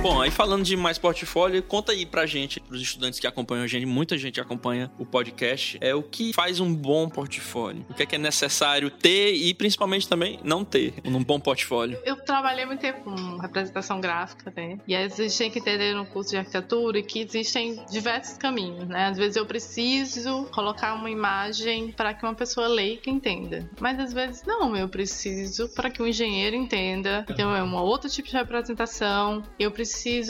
[0.00, 3.66] Bom, aí falando de mais portfólio, conta aí pra gente, pros estudantes que acompanham a
[3.66, 7.84] gente, muita gente acompanha o podcast, é o que faz um bom portfólio.
[7.90, 11.98] O que é que é necessário ter e principalmente também não ter um bom portfólio.
[12.04, 14.78] Eu trabalhei muito tempo com representação gráfica, né?
[14.86, 19.06] E aí vocês têm que entender no curso de arquitetura que existem diversos caminhos, né?
[19.06, 23.68] Às vezes eu preciso colocar uma imagem para que uma pessoa leiga entenda.
[23.80, 27.26] Mas às vezes não, eu preciso para que um engenheiro entenda.
[27.28, 29.42] Então é um outro tipo de representação.
[29.58, 29.87] Eu preciso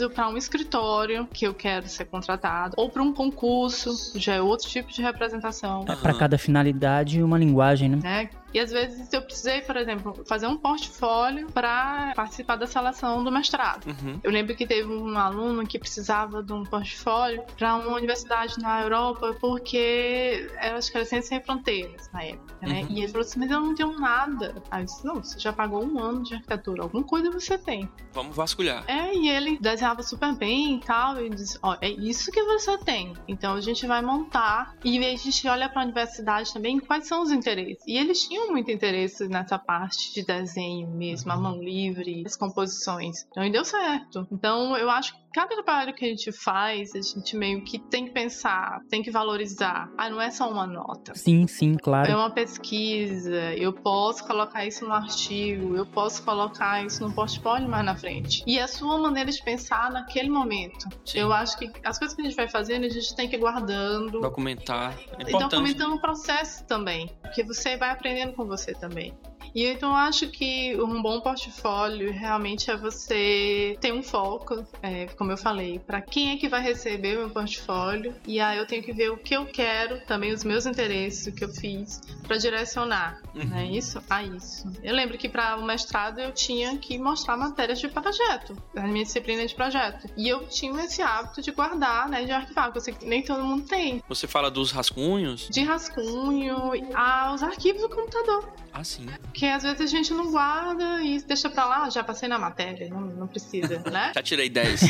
[0.09, 2.73] para um escritório que eu quero ser contratado.
[2.77, 5.85] Ou para um concurso, já é outro tipo de representação.
[5.87, 7.99] É, Pra cada finalidade, uma linguagem, né?
[8.01, 8.29] né?
[8.53, 13.31] E às vezes eu precisei, por exemplo, fazer um portfólio para participar da seleção do
[13.31, 13.85] mestrado.
[13.87, 14.19] Uhum.
[14.23, 18.81] Eu lembro que teve um aluno que precisava de um portfólio para uma universidade na
[18.81, 22.81] Europa, porque eu acho que era Ciências Sem Fronteiras na época, né?
[22.81, 22.87] Uhum.
[22.89, 24.55] E ele falou assim: Mas eu não tenho nada.
[24.71, 27.89] Aí eu disse: Não, você já pagou um ano de arquitetura, alguma coisa você tem.
[28.13, 28.83] Vamos vasculhar.
[28.87, 31.23] É, e ele desenhava super bem e tal.
[31.23, 33.13] E disse: Ó, é isso que você tem.
[33.27, 34.75] Então a gente vai montar.
[34.83, 37.83] E a gente olha para a universidade também quais são os interesses.
[37.87, 43.25] E eles tinham muito interesse nessa parte de desenho mesmo, a mão livre, as composições.
[43.29, 44.27] Então e deu certo.
[44.31, 48.05] Então eu acho que cada trabalho que a gente faz, a gente meio que tem
[48.05, 49.91] que pensar, tem que valorizar.
[49.97, 51.13] Ah, não é só uma nota.
[51.15, 52.13] Sim, sim, É claro.
[52.15, 57.85] uma pesquisa, eu posso colocar isso no artigo, eu posso colocar isso no portfólio mais
[57.85, 58.43] na frente.
[58.45, 60.89] E a sua maneira de pensar naquele momento.
[61.05, 61.19] Sim.
[61.19, 63.39] Eu acho que as coisas que a gente vai fazendo, a gente tem que ir
[63.39, 64.19] guardando.
[64.21, 64.97] Documentar.
[65.17, 69.13] É E documentando o processo também, porque você vai aprendendo com você também.
[69.53, 75.05] E então eu acho que um bom portfólio realmente é você ter um foco, é,
[75.17, 78.15] como eu falei, para quem é que vai receber o meu portfólio.
[78.27, 81.31] E aí eu tenho que ver o que eu quero, também os meus interesses, o
[81.35, 83.45] que eu fiz, para direcionar, Uhum.
[83.45, 83.65] né?
[83.71, 84.67] Isso a isso.
[84.83, 89.03] Eu lembro que para o mestrado eu tinha que mostrar matérias de projeto, a minha
[89.03, 90.07] disciplina de projeto.
[90.17, 93.23] E eu tinha esse hábito de guardar, né, de arquivar, que eu sei que nem
[93.23, 95.47] todo mundo tem Você fala dos rascunhos?
[95.49, 96.55] de rascunho
[96.95, 98.49] aos arquivos do computador.
[98.73, 99.05] Ah, sim.
[99.33, 102.89] Que às vezes a gente não guarda e deixa pra lá, já passei na matéria,
[102.89, 104.11] não, não precisa, né?
[104.13, 104.81] Já tirei 10.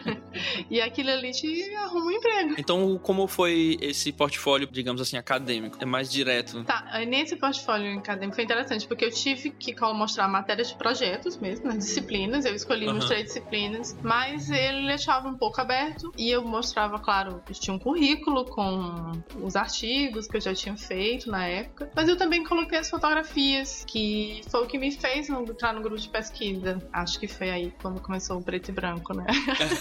[0.70, 2.54] e aquilo ali te arruma um emprego.
[2.58, 5.78] então, como foi esse portfólio, digamos assim, acadêmico?
[5.80, 6.64] É mais direto.
[6.64, 11.66] Tá, nesse portfólio acadêmico foi interessante, porque eu tive que mostrar matérias de projetos mesmo,
[11.66, 16.44] nas disciplinas, eu escolhi umas três disciplinas, mas ele deixava um pouco aberto e eu
[16.44, 21.46] mostrava, claro, eu tinha um currículo com os artigos que eu já tinha feito na
[21.46, 25.80] época, mas eu também coloquei as fotografias, que foi o que me fez entrar no
[25.80, 26.82] grupo de pesquisa.
[26.92, 29.24] Acho que foi aí quando começou o preto e branco, né?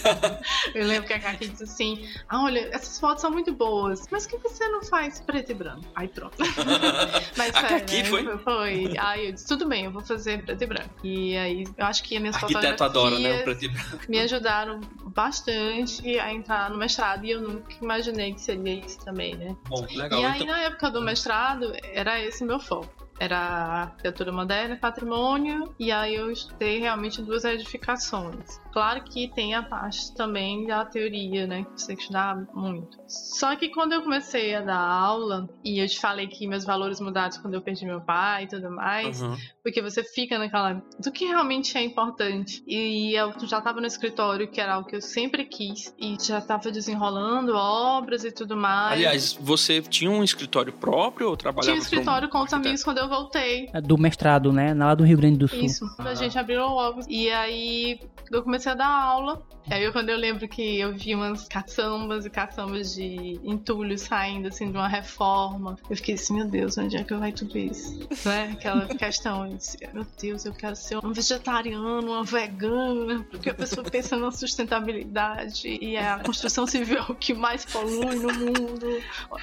[0.75, 4.27] eu lembro que a Kaki disse assim: ah, olha, essas fotos são muito boas, mas
[4.27, 5.83] por que você não faz preto e branco?
[5.95, 6.37] Aí pronto.
[7.35, 8.03] Mas A sério, Kaki né?
[8.03, 8.37] foi?
[8.37, 8.97] Foi.
[8.97, 10.89] Aí eu disse, tudo bem, eu vou fazer preto e branco.
[11.03, 13.41] E aí eu acho que as minhas Arquiteto adora, né?
[13.41, 13.99] O preto e branco.
[14.07, 14.79] me ajudaram
[15.13, 19.55] bastante a entrar no mestrado e eu nunca imaginei que seria isso também, né?
[19.67, 20.19] Bom, legal.
[20.19, 23.06] e aí Então, na época do mestrado era esse meu foco.
[23.19, 28.59] Era arquitetura moderna e patrimônio, e aí eu estudei realmente duas edificações.
[28.71, 31.63] Claro que tem a parte também da teoria, né?
[31.63, 32.97] Que você tem que estudar muito.
[33.07, 36.99] Só que quando eu comecei a dar aula, e eu te falei que meus valores
[36.99, 39.35] mudaram quando eu perdi meu pai e tudo mais, uhum.
[39.63, 40.81] porque você fica naquela.
[40.99, 42.63] do que realmente é importante.
[42.67, 46.37] E eu já estava no escritório, que era algo que eu sempre quis, e já
[46.37, 48.93] estava desenrolando obras e tudo mais.
[48.93, 51.65] Aliás, você tinha um escritório próprio ou trabalhava?
[51.65, 53.69] Tinha um escritório um com os amigos quando eu voltei.
[53.73, 54.73] É do mestrado, né?
[54.73, 55.59] Lá do Rio Grande do Sul.
[55.59, 55.85] Isso.
[55.99, 57.01] A gente abriu logo.
[57.07, 57.99] E aí
[58.31, 59.41] eu comecei a dar aula.
[59.69, 64.47] E aí quando eu lembro que eu vi umas caçambas e caçambas de entulho saindo
[64.47, 67.99] assim de uma reforma, eu fiquei assim, meu Deus, onde é que vai tudo isso?
[68.25, 68.51] Né?
[68.53, 73.53] Aquela questão, eu disse, meu Deus, eu quero ser um vegetariano, uma vegana, porque a
[73.53, 78.87] pessoa pensa na sustentabilidade e a construção civil é o que mais polui no mundo.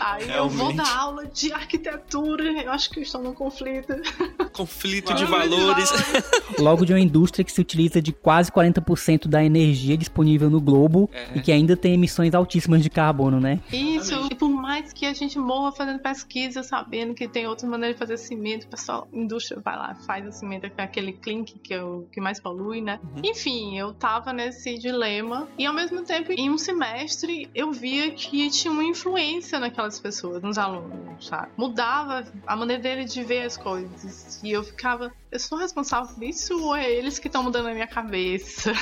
[0.00, 0.36] Aí Realmente.
[0.36, 3.94] eu vou dar aula de arquitetura, eu acho que eu estou num conflito.
[4.54, 5.90] Conflito de valores.
[5.90, 6.30] de valores.
[6.58, 11.10] Logo de uma indústria que se utiliza de quase 40% da energia disponível no globo
[11.12, 11.38] é.
[11.38, 13.60] e que ainda tem emissões altíssimas de carbono, né?
[13.72, 17.96] Isso, e por mais que a gente morra fazendo pesquisa, sabendo que tem outras maneiras
[17.96, 21.58] de fazer cimento, o pessoal, a indústria vai lá, faz o cimento com aquele clink
[21.58, 23.00] que é o que mais polui, né?
[23.02, 23.22] Uhum.
[23.24, 28.48] Enfim, eu tava nesse dilema e ao mesmo tempo, em um semestre, eu via que
[28.50, 31.48] tinha uma influência naquelas pessoas, nos alunos, sabe?
[31.56, 34.40] Mudava a maneira dele de ver as coisas.
[34.42, 37.74] E eu ficava, eu sou responsável por isso ou é eles que estão mudando a
[37.74, 38.72] minha cabeça?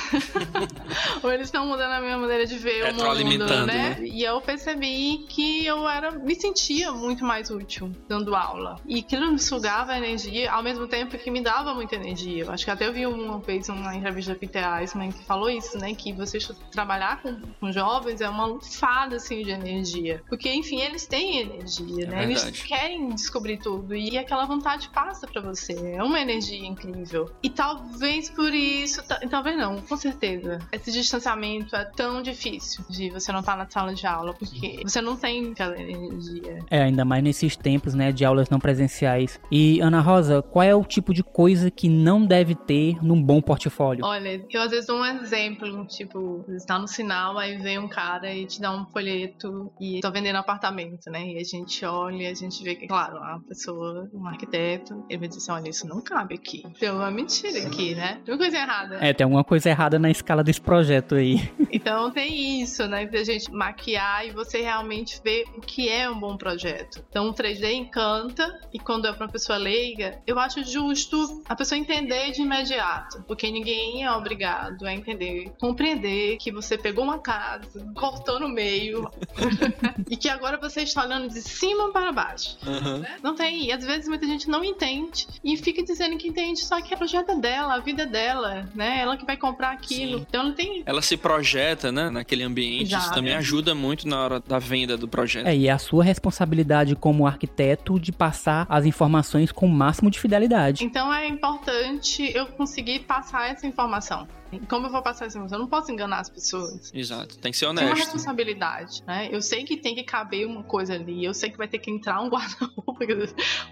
[1.21, 3.65] ou eles estão mudando a minha maneira de ver o mundo, né?
[3.65, 3.97] né?
[4.01, 8.79] E eu percebi que eu era, me sentia muito mais útil dando aula.
[8.85, 12.43] E aquilo me sugava energia, ao mesmo tempo que me dava muita energia.
[12.43, 15.49] Eu acho que até eu vi uma vez uma entrevista da Peter Eisman que falou
[15.49, 15.93] isso, né?
[15.93, 16.37] Que você
[16.71, 20.21] trabalhar com, com jovens é uma fada, assim, de energia.
[20.27, 22.23] Porque, enfim, eles têm energia, é né?
[22.23, 23.95] Eles querem descobrir tudo.
[23.95, 25.73] E aquela vontade passa para você.
[25.95, 27.29] É uma energia incrível.
[27.41, 30.59] E talvez por isso, talvez não, com certeza.
[30.71, 34.81] Esse distanciamento é tão difícil de você não estar tá na sala de aula, porque
[34.83, 36.59] você não tem aquela energia.
[36.69, 39.39] É, ainda mais nesses tempos, né, de aulas não presenciais.
[39.51, 43.41] E, Ana Rosa, qual é o tipo de coisa que não deve ter num bom
[43.41, 44.05] portfólio?
[44.05, 47.87] Olha, eu às vezes dou um exemplo, tipo, você está no sinal, aí vem um
[47.87, 51.25] cara e te dá um folheto e tô vendendo apartamento, né?
[51.25, 55.27] E a gente olha, a gente vê que, claro, a pessoa, um arquiteto, ele vai
[55.27, 56.63] dizer assim, olha, isso não cabe aqui.
[56.79, 58.19] Tem uma mentira aqui, né?
[58.25, 58.97] Tem uma coisa errada.
[59.01, 61.51] É, tem alguma coisa errada na escala desse projeto aí.
[61.73, 63.05] Então tem isso, né?
[63.07, 67.03] Da gente maquiar e você realmente ver o que é um bom projeto.
[67.09, 71.55] Então o 3D encanta e quando é para uma pessoa leiga, eu acho justo a
[71.55, 77.17] pessoa entender de imediato, porque ninguém é obrigado a entender, compreender que você pegou uma
[77.17, 79.09] casa, cortou no meio
[80.07, 82.55] e que agora você está olhando de cima para baixo.
[82.65, 82.99] Uhum.
[82.99, 83.17] Né?
[83.23, 83.65] Não tem.
[83.65, 86.95] E às vezes muita gente não entende e fica dizendo que entende, só que é
[86.95, 88.99] o projeto dela, a vida dela, né?
[88.99, 90.19] Ela que vai comprar aquilo.
[90.19, 90.25] Sim.
[90.27, 90.83] Então não tem.
[90.85, 92.89] Ela se projeta, né, naquele ambiente.
[92.89, 93.03] Exato.
[93.03, 95.47] Isso também ajuda muito na hora da venda do projeto.
[95.47, 100.09] É, e é a sua responsabilidade como arquiteto de passar as informações com o máximo
[100.09, 100.83] de fidelidade.
[100.83, 104.27] Então é importante eu conseguir passar essa informação.
[104.61, 105.57] Como eu vou passar essa informação?
[105.57, 106.91] Eu não posso enganar as pessoas.
[106.93, 107.85] Exato, tem que ser honesto.
[107.85, 109.29] Tem uma responsabilidade, né?
[109.31, 111.91] Eu sei que tem que caber uma coisa ali, eu sei que vai ter que
[111.91, 113.05] entrar um guarda-roupa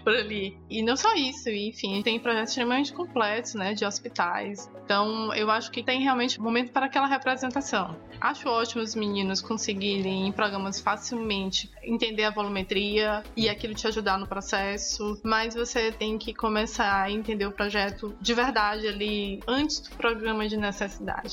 [0.02, 0.58] por ali.
[0.68, 4.70] E não só isso, enfim, tem projetos extremamente completos, né, de hospitais.
[4.84, 7.96] Então, eu acho que tem realmente um momento para aquela representação.
[8.20, 14.18] Acho ótimo os meninos conseguirem em programas facilmente entender a volumetria e aquilo te ajudar
[14.18, 19.80] no processo, mas você tem que começar a entender o projeto de verdade ali antes
[19.80, 20.71] do programa de necessidade,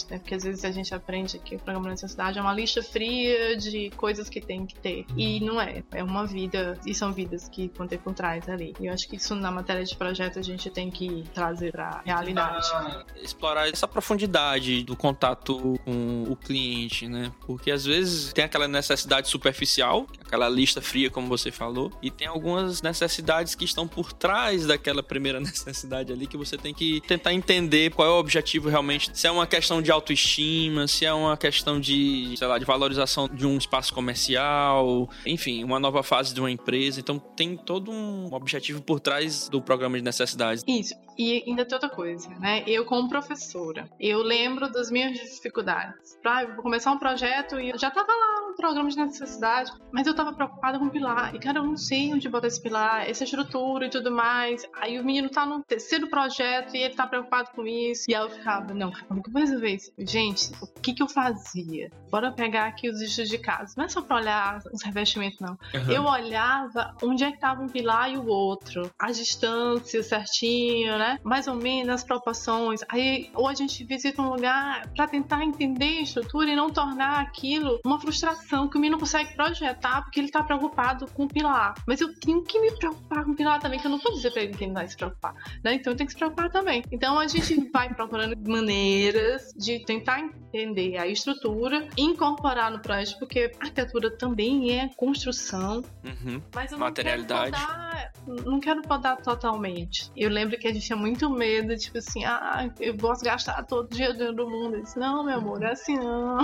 [0.10, 0.20] né?
[0.20, 3.56] Porque às vezes a gente aprende que o programa de necessidade é uma lista fria
[3.58, 5.06] de coisas que tem que ter.
[5.16, 5.84] E não é.
[5.92, 8.74] É uma vida, e são vidas que vão ter por trás ali.
[8.80, 12.02] E eu acho que isso na matéria de projeto a gente tem que trazer pra
[12.06, 12.68] realidade.
[12.74, 17.32] Ah, explorar essa profundidade do contato com o cliente, né?
[17.46, 22.28] Porque às vezes tem aquela necessidade superficial, aquela lista fria, como você falou, e tem
[22.28, 27.34] algumas necessidades que estão por trás daquela primeira necessidade ali que você tem que tentar
[27.34, 31.36] entender qual é o objetivo realmente se é uma questão de autoestima, se é uma
[31.36, 36.40] questão de, sei lá, de valorização de um espaço comercial, enfim, uma nova fase de
[36.40, 37.02] uma empresa.
[37.02, 40.64] Então tem todo um objetivo por trás do programa de necessidades.
[40.66, 40.96] Isso.
[41.20, 42.64] E ainda tem outra coisa, né?
[42.66, 46.18] Eu, como professora, eu lembro das minhas dificuldades.
[46.22, 50.14] Pra, vou começar um projeto e eu já tava lá programa de necessidade, mas eu
[50.14, 51.34] tava preocupada com o pilar.
[51.34, 54.68] E, cara, eu não sei onde botar esse pilar, essa estrutura e tudo mais.
[54.76, 58.04] Aí o menino tá no terceiro projeto e ele tá preocupado com isso.
[58.10, 59.92] E aí eu ficava, não, como que eu vou resolver isso?
[59.98, 61.90] Gente, o que que eu fazia?
[62.12, 63.74] Bora pegar aqui os lixos de casa.
[63.78, 65.58] Não é só pra olhar os revestimentos, não.
[65.74, 65.92] Uhum.
[65.92, 68.92] Eu olhava onde é que tava um pilar e o outro.
[69.00, 71.09] As distâncias certinho, né?
[71.24, 72.82] Mais ou menos as proporções.
[72.90, 77.20] Aí, ou a gente visita um lugar para tentar entender a estrutura e não tornar
[77.20, 81.74] aquilo uma frustração que o menino consegue projetar porque ele tá preocupado com o pilar.
[81.88, 84.32] Mas eu tenho que me preocupar com o pilar também, que eu não vou dizer
[84.32, 85.34] pra ele que ele não vai se preocupar,
[85.64, 85.74] né?
[85.74, 86.84] Então eu tenho que se preocupar também.
[86.92, 93.52] Então a gente vai procurando maneiras de tentar entender a estrutura, incorporar no projeto, porque
[93.60, 95.84] arquitetura também é construção.
[96.04, 96.42] Uhum.
[96.54, 97.52] Mas eu não Materialidade.
[97.52, 98.14] Quero podar,
[98.46, 100.12] não quero podar totalmente.
[100.16, 103.94] Eu lembro que a gente tinha muito medo, tipo assim, ah, eu posso gastar todo
[103.94, 104.76] dia do mundo.
[104.76, 106.38] Eu disse, não, meu amor, é assim não.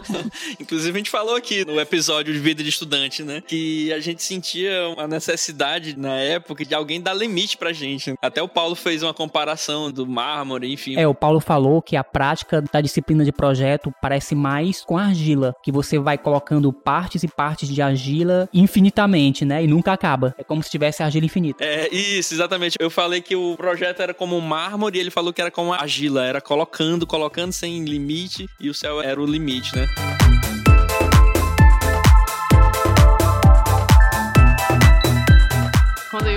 [0.60, 3.40] Inclusive, a gente falou aqui no episódio de vida de estudante, né?
[3.40, 8.14] Que a gente sentia uma necessidade na época de alguém dar limite pra gente.
[8.20, 10.96] Até o Paulo fez uma comparação do mármore, enfim.
[10.96, 15.54] É, o Paulo falou que a prática da disciplina de projeto parece mais com argila,
[15.62, 19.64] que você vai colocando partes e partes de argila infinitamente, né?
[19.64, 20.34] E nunca acaba.
[20.36, 21.64] É como se tivesse argila infinita.
[21.64, 22.76] É, isso, exatamente.
[22.78, 26.24] Eu falei que o projeto era como mármore e ele falou que era como argila,
[26.24, 29.86] era colocando, colocando sem limite e o céu era o limite, né?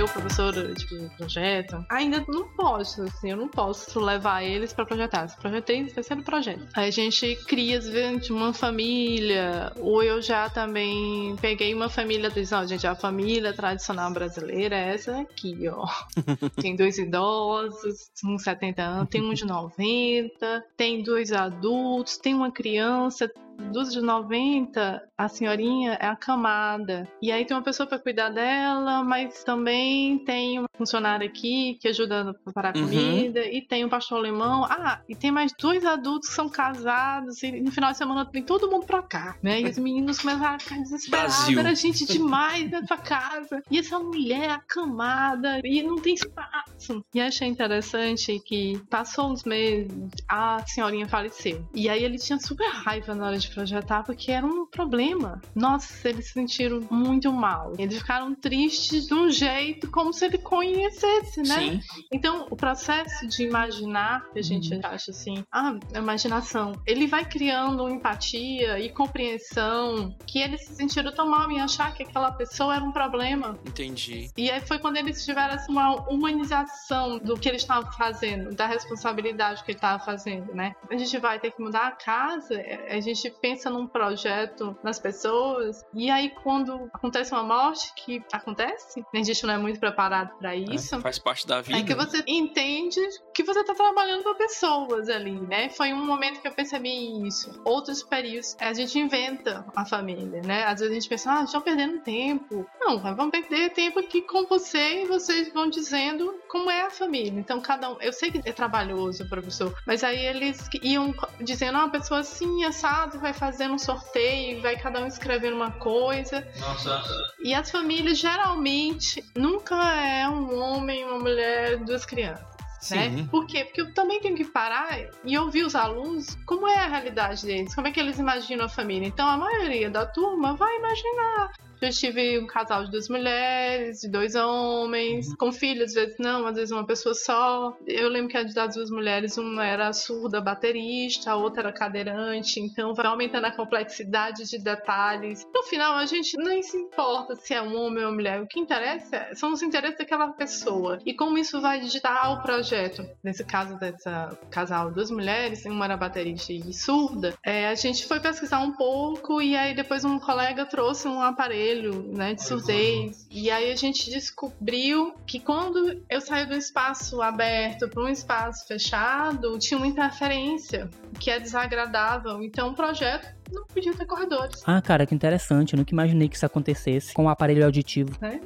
[0.08, 0.86] Professora de
[1.16, 5.28] projeto, ainda não posso, assim, eu não posso levar eles para projetar.
[5.28, 6.66] Se projetei no terceiro projeto.
[6.74, 12.30] Aí a gente cria, às vezes, uma família, ou eu já também peguei uma família,
[12.30, 15.86] diz, ó, gente, a família tradicional brasileira é essa aqui, ó.
[16.60, 22.50] tem dois idosos, uns 70 anos, tem um de 90, tem dois adultos, tem uma
[22.50, 27.08] criança, dos de 90, a senhorinha é acamada.
[27.20, 31.88] E aí tem uma pessoa para cuidar dela, mas também tem uma funcionária aqui que
[31.88, 32.84] ajuda a preparar uhum.
[32.84, 33.44] comida.
[33.44, 34.64] E tem um pastor alemão.
[34.64, 37.42] Ah, e tem mais dois adultos que são casados.
[37.42, 39.60] E no final de semana tem todo mundo pra cá, né?
[39.60, 41.48] E os meninos começaram a ficar desesperados.
[41.48, 43.62] Era gente demais nessa casa.
[43.70, 45.60] E essa mulher acamada.
[45.64, 47.04] E não tem espaço.
[47.12, 49.92] E achei interessante que passou uns meses,
[50.28, 51.66] a senhorinha faleceu.
[51.74, 55.40] E aí ele tinha super raiva na hora de projetar porque era um problema.
[55.54, 57.72] Nossa, eles se sentiram muito mal.
[57.78, 61.58] Eles ficaram tristes de um jeito como se ele conhecesse, né?
[61.58, 61.80] Sim.
[62.12, 64.80] Então, o processo de imaginar, que a gente uhum.
[64.84, 71.28] acha assim, ah, imaginação, ele vai criando empatia e compreensão que eles se sentiram tão
[71.28, 73.58] mal em achar que aquela pessoa era um problema.
[73.66, 74.30] Entendi.
[74.36, 78.66] E aí foi quando eles tiveram assim, uma humanização do que eles estavam fazendo, da
[78.66, 80.74] responsabilidade que ele estava fazendo, né?
[80.90, 84.98] A gente vai ter que mudar a casa, é, a gente pensa num projeto nas
[84.98, 90.36] pessoas e aí quando acontece uma morte que acontece, a gente não é muito preparado
[90.38, 90.94] para é, isso.
[90.94, 91.78] É, faz parte da vida.
[91.78, 93.00] É que você entende
[93.34, 95.68] que você tá trabalhando com pessoas ali, né?
[95.70, 97.60] Foi um momento que eu percebi isso.
[97.64, 100.64] Outros períodos, a gente inventa a família, né?
[100.64, 102.66] Às vezes a gente pensa, ah, estão perdendo tempo.
[102.80, 107.38] Não, vamos perder tempo aqui com você e vocês vão dizendo como é a família.
[107.38, 111.84] Então, cada um, eu sei que é trabalhoso, professor, mas aí eles iam dizendo, ah,
[111.84, 116.46] uma pessoa assim, assado, vai fazendo um sorteio, vai cada um escrevendo uma coisa.
[116.58, 117.02] Nossa.
[117.40, 122.46] E as famílias geralmente nunca é um homem, uma mulher, duas crianças.
[122.90, 123.26] Né?
[123.30, 123.64] Por quê?
[123.64, 127.74] Porque eu também tenho que parar e ouvir os alunos como é a realidade deles,
[127.74, 129.06] como é que eles imaginam a família.
[129.06, 134.08] Então a maioria da turma vai imaginar já tive um casal de duas mulheres, de
[134.08, 135.36] dois homens, uhum.
[135.36, 137.76] com filhos, às vezes não, às vezes uma pessoa só.
[137.86, 142.94] Eu lembro que das duas mulheres, uma era surda baterista, a outra era cadeirante, então
[142.94, 145.46] vai aumentando a complexidade de detalhes.
[145.54, 148.46] No final, a gente nem se importa se é um homem ou uma mulher, o
[148.46, 153.06] que interessa são os interesses daquela pessoa e como isso vai digitar o projeto.
[153.22, 158.20] Nesse caso dessa casal, duas mulheres, uma era baterista e surda, é, a gente foi
[158.20, 163.26] pesquisar um pouco e aí depois um colega trouxe um aparelho né, de surdez.
[163.30, 168.66] E aí a gente descobriu que quando eu saio do espaço aberto para um espaço
[168.66, 172.42] fechado, tinha uma interferência que é desagradável.
[172.42, 174.62] Então o projeto não podia ter corredores.
[174.66, 175.74] Ah, cara, que interessante.
[175.74, 178.16] Eu nunca imaginei que isso acontecesse com o um aparelho auditivo.
[178.20, 178.40] Né?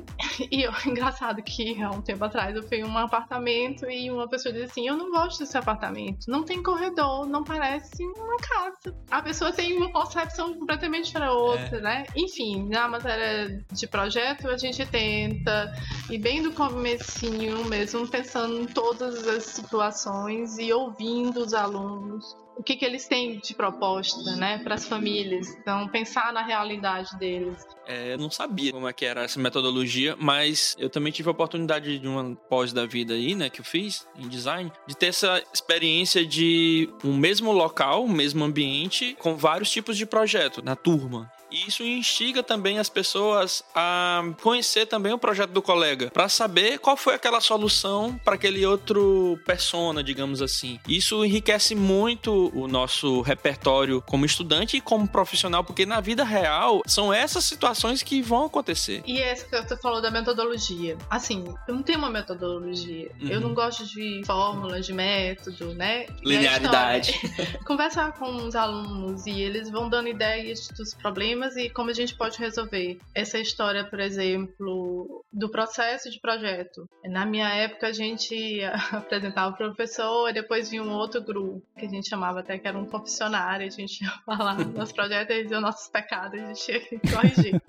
[0.50, 4.28] E eu, engraçado que há um tempo atrás eu fui em um apartamento e uma
[4.28, 6.26] pessoa disse assim: Eu não gosto desse apartamento.
[6.28, 8.96] Não tem corredor, não parece uma casa.
[9.10, 11.80] A pessoa tem uma concepção completamente para outra, é.
[11.80, 12.06] né?
[12.16, 15.72] Enfim, na matéria de projeto a gente tenta
[16.10, 22.62] e bem do comecinho mesmo, pensando em todas as situações e ouvindo os alunos o
[22.62, 25.48] que, que eles têm de proposta, né, para as famílias.
[25.60, 27.66] Então, pensar na realidade deles.
[27.86, 31.32] É, eu não sabia como é que era essa metodologia, mas eu também tive a
[31.32, 35.06] oportunidade de uma pós da vida aí, né, que eu fiz em design, de ter
[35.06, 40.76] essa experiência de um mesmo local, um mesmo ambiente, com vários tipos de projeto na
[40.76, 41.30] turma.
[41.52, 46.78] E isso instiga também as pessoas a conhecer também o projeto do colega, para saber
[46.78, 50.80] qual foi aquela solução para aquele outro persona, digamos assim.
[50.88, 56.80] Isso enriquece muito o nosso repertório como estudante e como profissional, porque na vida real
[56.86, 59.02] são essas situações que vão acontecer.
[59.06, 60.96] E é isso que você falou da metodologia.
[61.10, 63.10] Assim, eu não tenho uma metodologia.
[63.20, 63.28] Uhum.
[63.28, 66.06] Eu não gosto de fórmula, de método, né?
[66.22, 67.20] Linearidade.
[67.66, 71.92] Conversar com os alunos e eles vão dando ideias dos problemas problemas e como a
[71.92, 72.98] gente pode resolver.
[73.14, 76.88] Essa história, por exemplo, do processo de projeto.
[77.04, 78.60] Na minha época, a gente
[78.92, 82.68] apresentava o professor e depois vinha um outro grupo, que a gente chamava até que
[82.68, 86.80] era um confessionário, a gente ia falar nos projetos e nossos pecados, a gente tinha
[86.80, 87.60] que corrigir.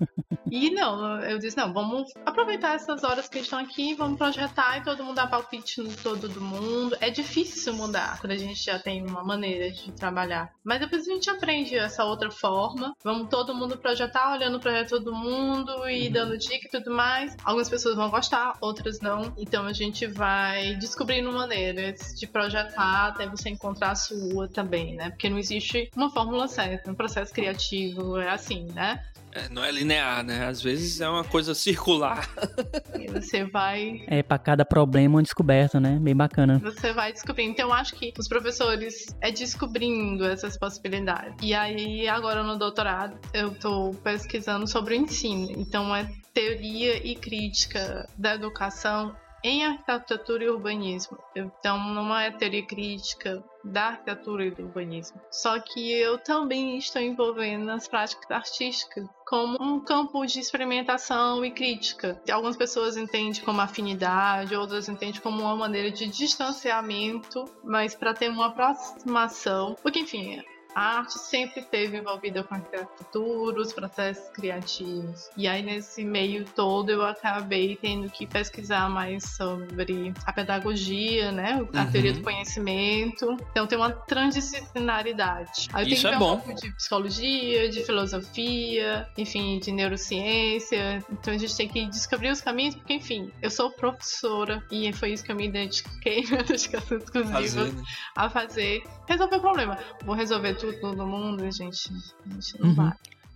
[0.50, 4.84] E não, eu disse, não, vamos aproveitar essas horas que estão aqui, vamos projetar e
[4.84, 6.96] todo mundo dar palpite no todo do mundo.
[7.00, 10.52] É difícil mudar quando a gente já tem uma maneira de trabalhar.
[10.62, 12.94] Mas depois a gente aprende essa outra forma.
[13.02, 16.12] Vamos todo mundo projetar, olhando o projeto do mundo e uhum.
[16.12, 17.36] dando dica e tudo mais.
[17.44, 19.32] Algumas pessoas vão gostar, outras não.
[19.36, 25.10] Então a gente vai descobrindo maneiras de projetar até você encontrar a sua também, né?
[25.10, 26.90] Porque não existe uma fórmula certa.
[26.90, 29.02] Um processo criativo é assim, né?
[29.34, 30.46] É, não é linear, né?
[30.46, 32.28] Às vezes é uma coisa circular.
[32.94, 34.04] E você vai.
[34.06, 35.98] É, para cada problema uma descoberta, né?
[36.00, 36.58] Bem bacana.
[36.60, 37.50] Você vai descobrindo.
[37.50, 41.34] Então, eu acho que os professores é descobrindo essas possibilidades.
[41.42, 45.50] E aí, agora no doutorado, eu tô pesquisando sobre o ensino.
[45.58, 49.14] Então, é teoria e crítica da educação
[49.44, 51.18] em arquitetura e urbanismo.
[51.36, 55.20] Então, não é teoria crítica da arquitetura e do urbanismo.
[55.30, 61.50] Só que eu também estou envolvendo nas práticas artísticas como um campo de experimentação e
[61.50, 62.22] crítica.
[62.30, 68.30] Algumas pessoas entendem como afinidade, outras entendem como uma maneira de distanciamento, mas para ter
[68.30, 69.76] uma aproximação.
[69.82, 70.40] Porque, enfim,
[70.74, 75.30] a arte sempre esteve envolvida com a arquitetura, os processos criativos.
[75.36, 81.64] E aí, nesse meio todo, eu acabei tendo que pesquisar mais sobre a pedagogia, né?
[81.72, 81.90] A uhum.
[81.90, 83.36] teoria do conhecimento.
[83.50, 85.68] Então, tem uma transdisciplinaridade.
[85.72, 86.34] Aí, Isso é bom.
[86.34, 91.04] um pouco de psicologia, de filosofia, enfim, de neurociência.
[91.10, 95.12] Então, a gente tem que descobrir os caminhos, porque, enfim, eu sou professora e foi
[95.12, 97.70] isso que eu me dediquei, minha dedicação exclusiva,
[98.16, 98.82] a fazer.
[99.06, 99.78] Resolver o problema.
[100.04, 101.90] Vou resolver todo mundo, a gente,
[102.26, 102.74] a gente não uhum.
[102.74, 102.92] vai.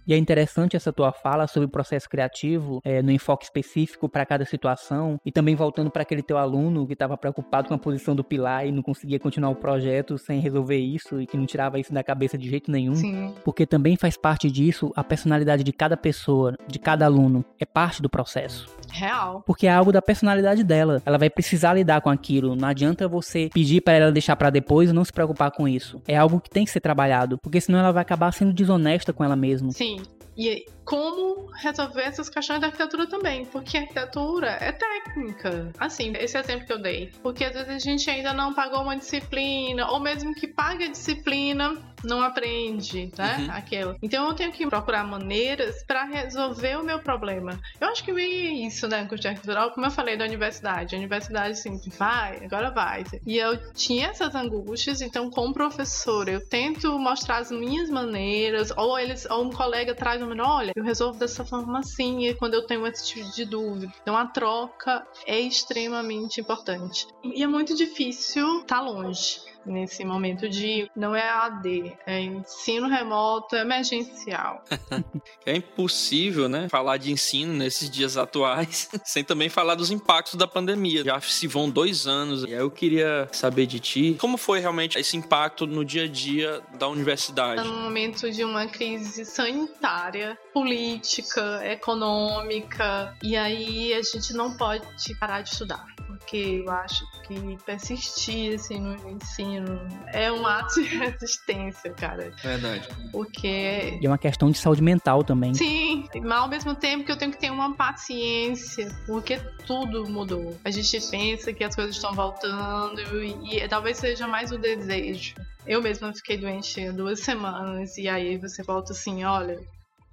[0.09, 4.25] E é interessante essa tua fala sobre o processo criativo, é, no enfoque específico para
[4.25, 8.17] cada situação, e também voltando para aquele teu aluno que estava preocupado com a posição
[8.17, 11.79] do pilar e não conseguia continuar o projeto sem resolver isso e que não tirava
[11.79, 12.95] isso da cabeça de jeito nenhum.
[12.95, 13.35] Sim.
[13.45, 17.45] Porque também faz parte disso a personalidade de cada pessoa, de cada aluno.
[17.61, 18.78] É parte do processo.
[18.91, 19.43] Real.
[19.47, 21.03] Porque é algo da personalidade dela.
[21.05, 22.57] Ela vai precisar lidar com aquilo.
[22.57, 26.01] Não adianta você pedir para ela deixar para depois e não se preocupar com isso.
[26.07, 29.25] É algo que tem que ser trabalhado, porque senão ela vai acabar sendo desonesta com
[29.25, 29.71] ela mesma.
[29.73, 30.03] Sim.
[30.37, 35.71] E como resolver essas questões da arquitetura também, porque a arquitetura é técnica.
[35.79, 37.13] Assim, esse exemplo que eu dei.
[37.23, 40.91] Porque às vezes a gente ainda não pagou uma disciplina, ou mesmo que pague a
[40.91, 43.37] disciplina, não aprende, né?
[43.39, 43.97] Uhum.
[44.01, 47.59] Então eu tenho que procurar maneiras para resolver o meu problema.
[47.81, 48.25] Eu acho que é
[48.67, 50.95] isso, né, curso de arquitetura, como eu falei da universidade.
[50.95, 53.05] A universidade, assim, vai, agora vai.
[53.27, 58.99] E eu tinha essas angústias, então, como professora, eu tento mostrar as minhas maneiras, ou
[58.99, 62.67] eles, ou um colega traz uma, olha, eu resolvo dessa forma assim, e quando eu
[62.67, 63.93] tenho esse tipo de dúvida.
[64.01, 67.07] Então a troca é extremamente importante.
[67.25, 72.89] E é muito difícil estar tá longe nesse momento de não é AD, é ensino
[72.89, 74.65] remoto emergencial.
[75.45, 80.47] é impossível, né, falar de ensino nesses dias atuais sem também falar dos impactos da
[80.47, 81.05] pandemia.
[81.05, 84.99] Já se vão dois anos e aí eu queria saber de ti como foi realmente
[84.99, 87.67] esse impacto no dia a dia da universidade.
[87.67, 94.87] No momento de uma crise sanitária, política, econômica e aí a gente não pode
[95.19, 95.87] parar de estudar
[96.19, 99.81] porque eu acho que persistir assim, no ensino
[100.13, 102.33] é um ato de resistência, cara.
[102.43, 102.89] Verdade.
[103.13, 103.99] Porque.
[104.01, 105.55] E é uma questão de saúde mental também.
[105.55, 110.59] Sim, mas ao mesmo tempo que eu tenho que ter uma paciência, porque tudo mudou.
[110.65, 115.35] A gente pensa que as coisas estão voltando e, e talvez seja mais o desejo.
[115.67, 119.59] Eu mesma fiquei doente duas semanas e aí você volta assim, olha,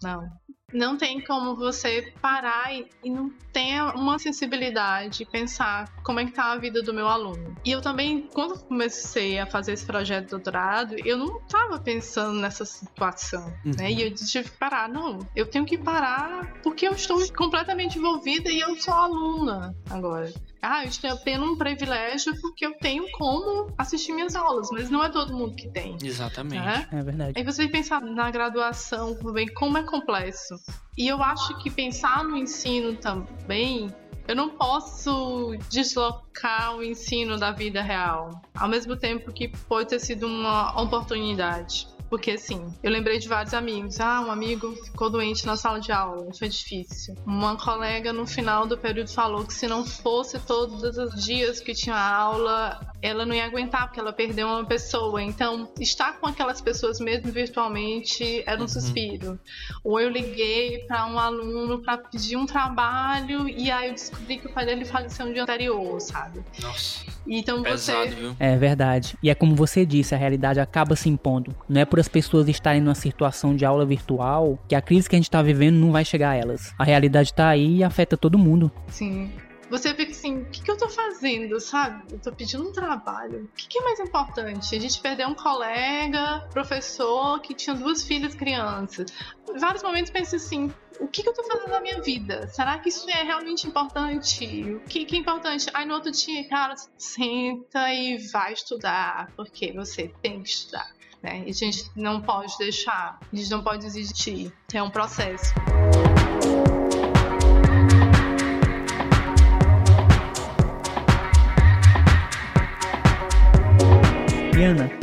[0.03, 0.27] não,
[0.75, 6.33] não tem como você parar e, e não ter uma sensibilidade, pensar como é que
[6.33, 7.55] tá a vida do meu aluno.
[7.63, 12.39] E eu também, quando comecei a fazer esse projeto de doutorado, eu não estava pensando
[12.39, 13.71] nessa situação, uhum.
[13.77, 13.91] né?
[13.91, 14.89] E eu tive que parar.
[14.89, 20.33] Não, eu tenho que parar porque eu estou completamente envolvida e eu sou aluna agora
[20.67, 25.03] ah, eu estou tendo um privilégio porque eu tenho como assistir minhas aulas, mas não
[25.03, 25.95] é todo mundo que tem.
[26.03, 26.65] Exatamente.
[26.65, 26.87] Né?
[26.91, 27.33] É verdade.
[27.37, 30.55] Aí você pensar na graduação também, como é complexo.
[30.97, 33.93] E eu acho que pensar no ensino também
[34.27, 39.99] eu não posso deslocar o ensino da vida real, ao mesmo tempo que pode ter
[39.99, 41.87] sido uma oportunidade.
[42.09, 43.99] Porque assim, eu lembrei de vários amigos.
[43.99, 47.15] Ah, um amigo ficou doente na sala de aula, foi difícil.
[47.25, 51.73] Uma colega no final do período falou que se não fosse todos os dias que
[51.73, 55.21] tinha aula, ela não ia aguentar, porque ela perdeu uma pessoa.
[55.21, 58.67] Então, estar com aquelas pessoas mesmo virtualmente era um uhum.
[58.67, 59.39] suspiro.
[59.83, 64.47] Ou eu liguei para um aluno para pedir um trabalho e aí eu descobri que
[64.47, 66.43] o pai dele faleceu no dia anterior, sabe?
[66.61, 67.05] Nossa.
[67.27, 68.15] Então Pesado, você.
[68.15, 68.35] Viu?
[68.39, 69.17] É verdade.
[69.21, 71.55] E é como você disse, a realidade acaba se impondo.
[71.67, 75.15] Não é por as pessoas estarem numa situação de aula virtual que a crise que
[75.15, 76.73] a gente tá vivendo não vai chegar a elas.
[76.77, 78.71] A realidade tá aí e afeta todo mundo.
[78.87, 79.31] Sim
[79.69, 82.13] você fica assim, o que, que eu tô fazendo, sabe?
[82.13, 83.45] Eu tô pedindo um trabalho.
[83.45, 84.75] O que, que é mais importante?
[84.75, 89.11] A gente perdeu um colega, professor, que tinha duas filhas crianças.
[89.49, 92.47] Em vários momentos penso assim, o que, que eu tô fazendo na minha vida?
[92.47, 94.45] Será que isso é realmente importante?
[94.73, 95.69] O que, que é importante?
[95.73, 100.93] Aí no outro dia, cara, senta e vai estudar, porque você tem que estudar.
[101.21, 101.43] Né?
[101.45, 104.53] E a gente não pode deixar, a gente não pode desistir.
[104.73, 105.53] É um processo.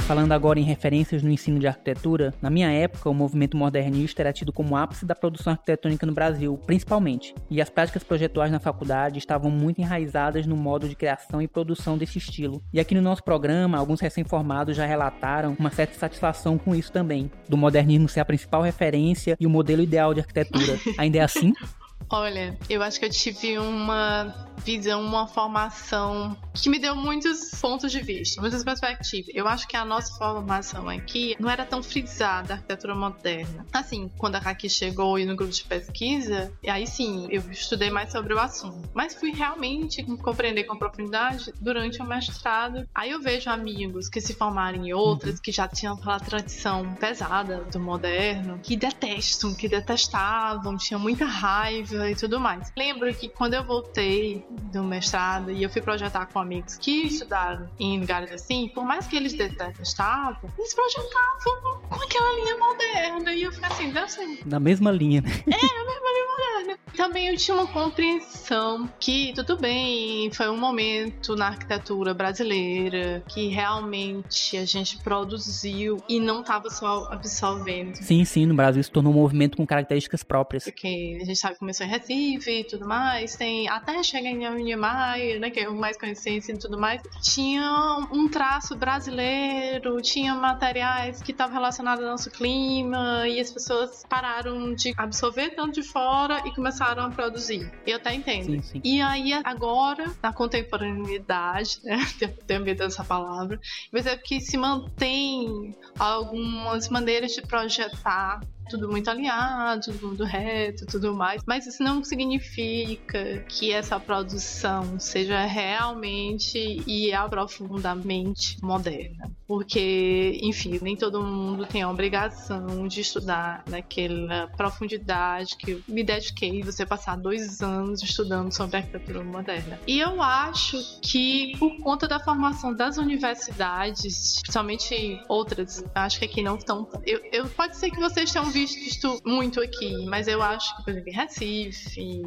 [0.06, 4.32] Falando agora em referências no ensino de arquitetura, na minha época o movimento modernista era
[4.32, 9.18] tido como ápice da produção arquitetônica no Brasil, principalmente, e as práticas projetuais na faculdade
[9.18, 12.62] estavam muito enraizadas no modo de criação e produção desse estilo.
[12.72, 17.30] E aqui no nosso programa, alguns recém-formados já relataram uma certa satisfação com isso também,
[17.46, 20.78] do modernismo ser a principal referência e o modelo ideal de arquitetura.
[20.96, 21.52] Ainda é assim?
[22.12, 27.90] Olha, eu acho que eu tive uma visão, uma formação que me deu muitos pontos
[27.90, 29.34] de vista, muitas perspectivas.
[29.34, 33.66] Eu acho que a nossa formação aqui não era tão frisada a arquitetura moderna.
[33.72, 38.12] Assim, quando a Kaki chegou e no grupo de pesquisa, aí sim, eu estudei mais
[38.12, 38.88] sobre o assunto.
[38.92, 42.86] Mas fui realmente compreender com profundidade durante o mestrado.
[42.94, 45.42] Aí eu vejo amigos que se formaram em outras, uhum.
[45.42, 52.01] que já tinham aquela tradição pesada do moderno, que detestam, que detestavam, tinham muita raiva
[52.10, 52.72] e tudo mais.
[52.76, 57.68] Lembro que quando eu voltei do mestrado e eu fui projetar com amigos que estudaram
[57.78, 63.34] em lugares assim, por mais que eles detestavam, eles projetavam com aquela linha moderna.
[63.34, 64.46] E eu fiquei assim, deve ser.
[64.46, 65.30] Na mesma linha, né?
[65.46, 66.78] É, na mesma linha moderna.
[66.96, 73.48] Também eu tinha uma compreensão que, tudo bem, foi um momento na arquitetura brasileira que
[73.48, 77.96] realmente a gente produziu e não estava só absorvendo.
[77.96, 80.64] Sim, sim, no Brasil se tornou um movimento com características próprias.
[80.64, 84.62] Porque a gente sabe que começou em Recife e tudo mais, tem até chegar em
[84.62, 90.34] Niemeyer, né, que é o mais conhecido e tudo mais, tinha um traço brasileiro, tinha
[90.34, 95.82] materiais que estavam relacionados ao nosso clima e as pessoas pararam de absorver tanto de
[95.82, 97.70] fora e começaram a produzir.
[97.86, 98.46] Eu até entendo.
[98.46, 98.80] Sim, sim.
[98.82, 101.98] E aí agora, na contemporaneidade, né,
[102.46, 103.60] tenho medo dessa palavra,
[103.92, 111.14] mas é que se mantém algumas maneiras de projetar tudo muito alinhado, tudo reto, tudo
[111.14, 111.42] mais.
[111.46, 119.30] Mas isso não significa que essa produção seja realmente e aprofundadamente moderna.
[119.46, 126.62] Porque, enfim, nem todo mundo tem a obrigação de estudar naquela profundidade que me dediquei
[126.62, 129.78] você passar dois anos estudando sobre arquitetura moderna.
[129.86, 136.42] E eu acho que por conta da formação das universidades, principalmente outras, acho que aqui
[136.42, 136.88] não estão.
[137.04, 140.90] Eu, eu, pode ser que vocês tenham visto muito aqui, mas eu acho que, por
[140.90, 142.22] exemplo, em Recife,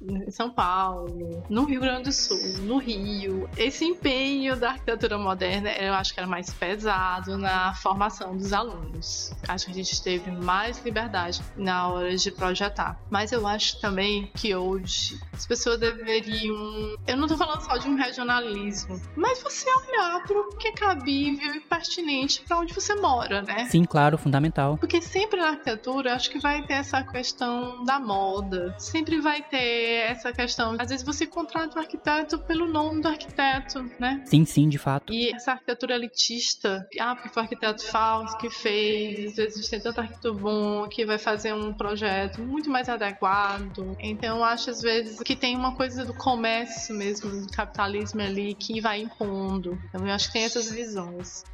[0.00, 5.70] em São Paulo, no Rio Grande do Sul, no Rio, esse empenho da arquitetura moderna,
[5.72, 9.32] eu acho que era mais pesado na formação dos alunos.
[9.48, 13.00] Acho que a gente teve mais liberdade na hora de projetar.
[13.10, 16.96] Mas eu acho também que hoje as pessoas deveriam.
[17.06, 20.72] Eu não tô falando só de um regionalismo, mas você olhar para o que é
[20.72, 23.66] cabível e pertinente para onde você mora, né?
[23.66, 24.76] Sim, claro, fundamental.
[24.78, 28.74] Porque sempre na arquitetura, acho que vai ter essa questão da moda.
[28.78, 30.76] Sempre vai ter essa questão.
[30.78, 34.22] Às vezes você contrata o arquiteto pelo nome do arquiteto, né?
[34.24, 35.12] Sim, sim, de fato.
[35.12, 39.80] E essa arquitetura elitista, ah, porque foi o arquiteto falso que fez, às vezes tem
[39.80, 43.96] tanto arquiteto bom que vai fazer um projeto muito mais adequado.
[43.98, 48.80] Então acho às vezes que tem uma coisa do comércio mesmo, do capitalismo ali que
[48.80, 49.78] vai impondo.
[49.88, 51.44] Então eu acho que tem essas visões.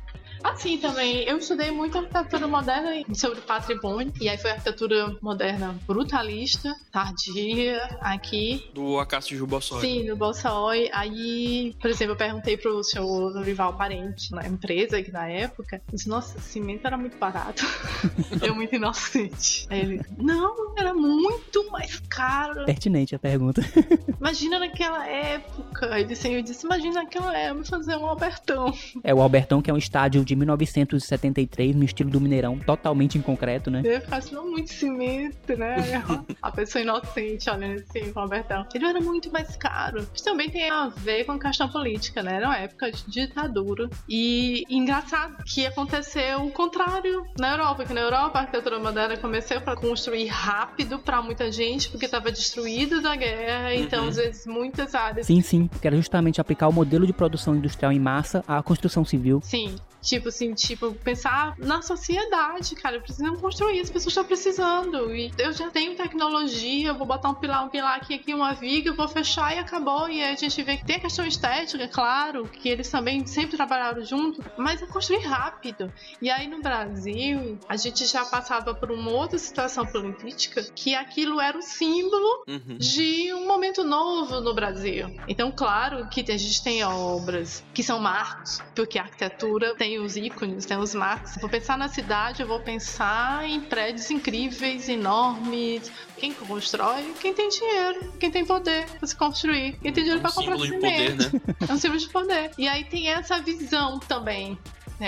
[0.43, 6.75] Assim também, eu estudei muito arquitetura moderna sobre patrimônio, e aí foi arquitetura moderna brutalista,
[6.91, 8.71] tardia, aqui.
[8.75, 9.81] Do Acácio Ju Bossoi.
[9.81, 10.89] Sim, do Bossoi.
[10.93, 16.09] Aí, por exemplo, eu perguntei pro senhor Norival Parente, na empresa que na época, disse,
[16.09, 17.65] nossa, cimento era muito barato.
[18.43, 19.67] eu muito inocente.
[19.71, 22.65] Aí ele, não, era muito mais caro.
[22.65, 23.63] Pertinente a pergunta.
[24.21, 25.99] Imagina naquela época.
[25.99, 28.73] Ele disse, eu disse, imagina naquela época fazer um Albertão.
[29.03, 33.23] É, o Albertão, que é um estádio de 1973, no estilo do Mineirão, totalmente em
[33.23, 33.83] concreto, né?
[33.85, 35.77] Eu faço não muito cimento, né?
[36.43, 38.67] a pessoa inocente olhando assim, com o Albertão.
[38.75, 40.07] Ele era muito mais caro.
[40.15, 42.37] Isso também tem a ver com a questão política, né?
[42.37, 43.89] Era uma época de ditadura.
[44.09, 49.61] E engraçado que aconteceu o contrário na Europa, que na Europa a arquitetura moderna começou
[49.61, 54.09] para construir rápido para muita gente, porque estava destruída da guerra, então Uhum.
[54.09, 57.93] às vezes muitas áreas Sim, sim, que era justamente aplicar o modelo de produção industrial
[57.93, 59.41] em massa à construção civil.
[59.43, 59.77] Sim.
[60.03, 63.01] Tipo assim, tipo, pensar na sociedade, cara.
[63.01, 65.15] Precisam construir, as pessoas estão precisando.
[65.15, 68.93] E eu já tenho tecnologia, vou botar um pilar, um pilar aqui, aqui, uma viga,
[68.93, 70.09] vou fechar e acabou.
[70.09, 73.57] E aí a gente vê que tem a questão estética, claro, que eles também sempre
[73.57, 75.93] trabalharam junto, mas é construir rápido.
[76.21, 81.41] E aí no Brasil, a gente já passava por uma outra situação política que aquilo
[81.41, 82.77] era o símbolo Uhum.
[82.79, 85.07] de um momento novo no Brasil.
[85.29, 90.17] Então, claro que a gente tem obras que são marcos, porque a arquitetura tem os
[90.17, 91.37] ícones, tem os marcos.
[91.41, 95.91] Vou pensar na cidade, eu vou pensar em prédios incríveis, enormes.
[96.17, 97.15] Quem constrói?
[97.21, 100.57] Quem tem dinheiro, quem tem poder para se construir, quem tem dinheiro um para comprar
[100.57, 101.35] de poder, cimento.
[101.35, 101.55] né?
[101.69, 102.51] É um símbolo de poder.
[102.59, 104.59] E aí tem essa visão também.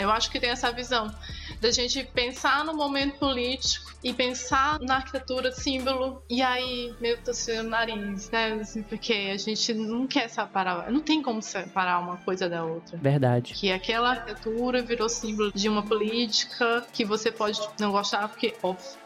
[0.02, 1.12] Eu acho que tem essa visão
[1.60, 7.24] da gente pensar no momento político e pensar na arquitetura símbolo e aí meio que
[7.24, 8.52] torcer o nariz, né?
[8.60, 12.98] Assim, porque a gente não quer separar, não tem como separar uma coisa da outra.
[12.98, 13.54] Verdade.
[13.54, 19.03] Que aquela arquitetura virou símbolo de uma política que você pode não gostar, porque, óbvio?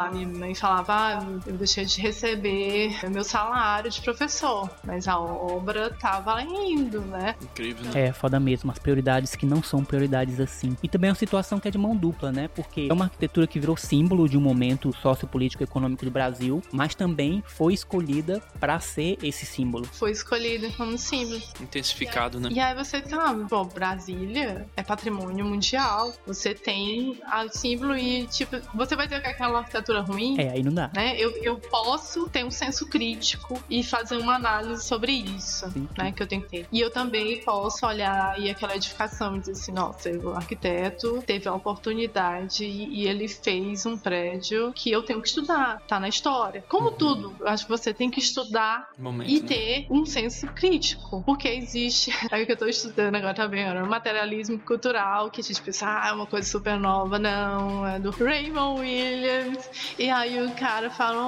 [0.00, 5.20] A minha mãe falava, ah, eu deixei de receber meu salário de professor, mas a
[5.20, 7.34] obra tava indo, né?
[7.42, 8.06] Incrível, né?
[8.06, 10.74] É, foda mesmo, as prioridades que não são prioridades assim.
[10.82, 12.48] E também é uma situação que é de mão dupla, né?
[12.48, 16.62] Porque é uma arquitetura que virou símbolo de um momento sociopolítico e econômico do Brasil,
[16.72, 19.84] mas também foi escolhida para ser esse símbolo.
[19.84, 21.42] Foi escolhido como símbolo.
[21.60, 22.48] Intensificado, né?
[22.50, 26.10] E aí você tá, pô, Brasília é patrimônio mundial.
[26.26, 30.36] Você tem a símbolo e, tipo, você vai ter aquela arquitetura ruim.
[30.38, 30.90] É, aí não dá.
[30.94, 31.16] Né?
[31.18, 35.88] Eu, eu posso ter um senso crítico e fazer uma análise sobre isso, Sim.
[35.98, 36.12] né?
[36.12, 36.66] Que eu tenho que ter.
[36.70, 41.48] E eu também posso olhar e aquela edificação e dizer assim, nossa, o arquiteto teve
[41.48, 46.08] a oportunidade e, e ele fez um prédio que eu tenho que estudar, tá na
[46.08, 46.64] história.
[46.68, 49.46] Como tudo, eu acho que você tem que estudar Momento, e né?
[49.46, 51.22] ter um senso crítico.
[51.24, 55.40] Porque existe, é o que eu tô estudando agora também, tá o materialismo cultural, que
[55.40, 57.18] a gente pensa, ah, é uma coisa super nova.
[57.18, 59.70] Não, é do Raymond Williams.
[59.98, 61.20] E aí o cara fala: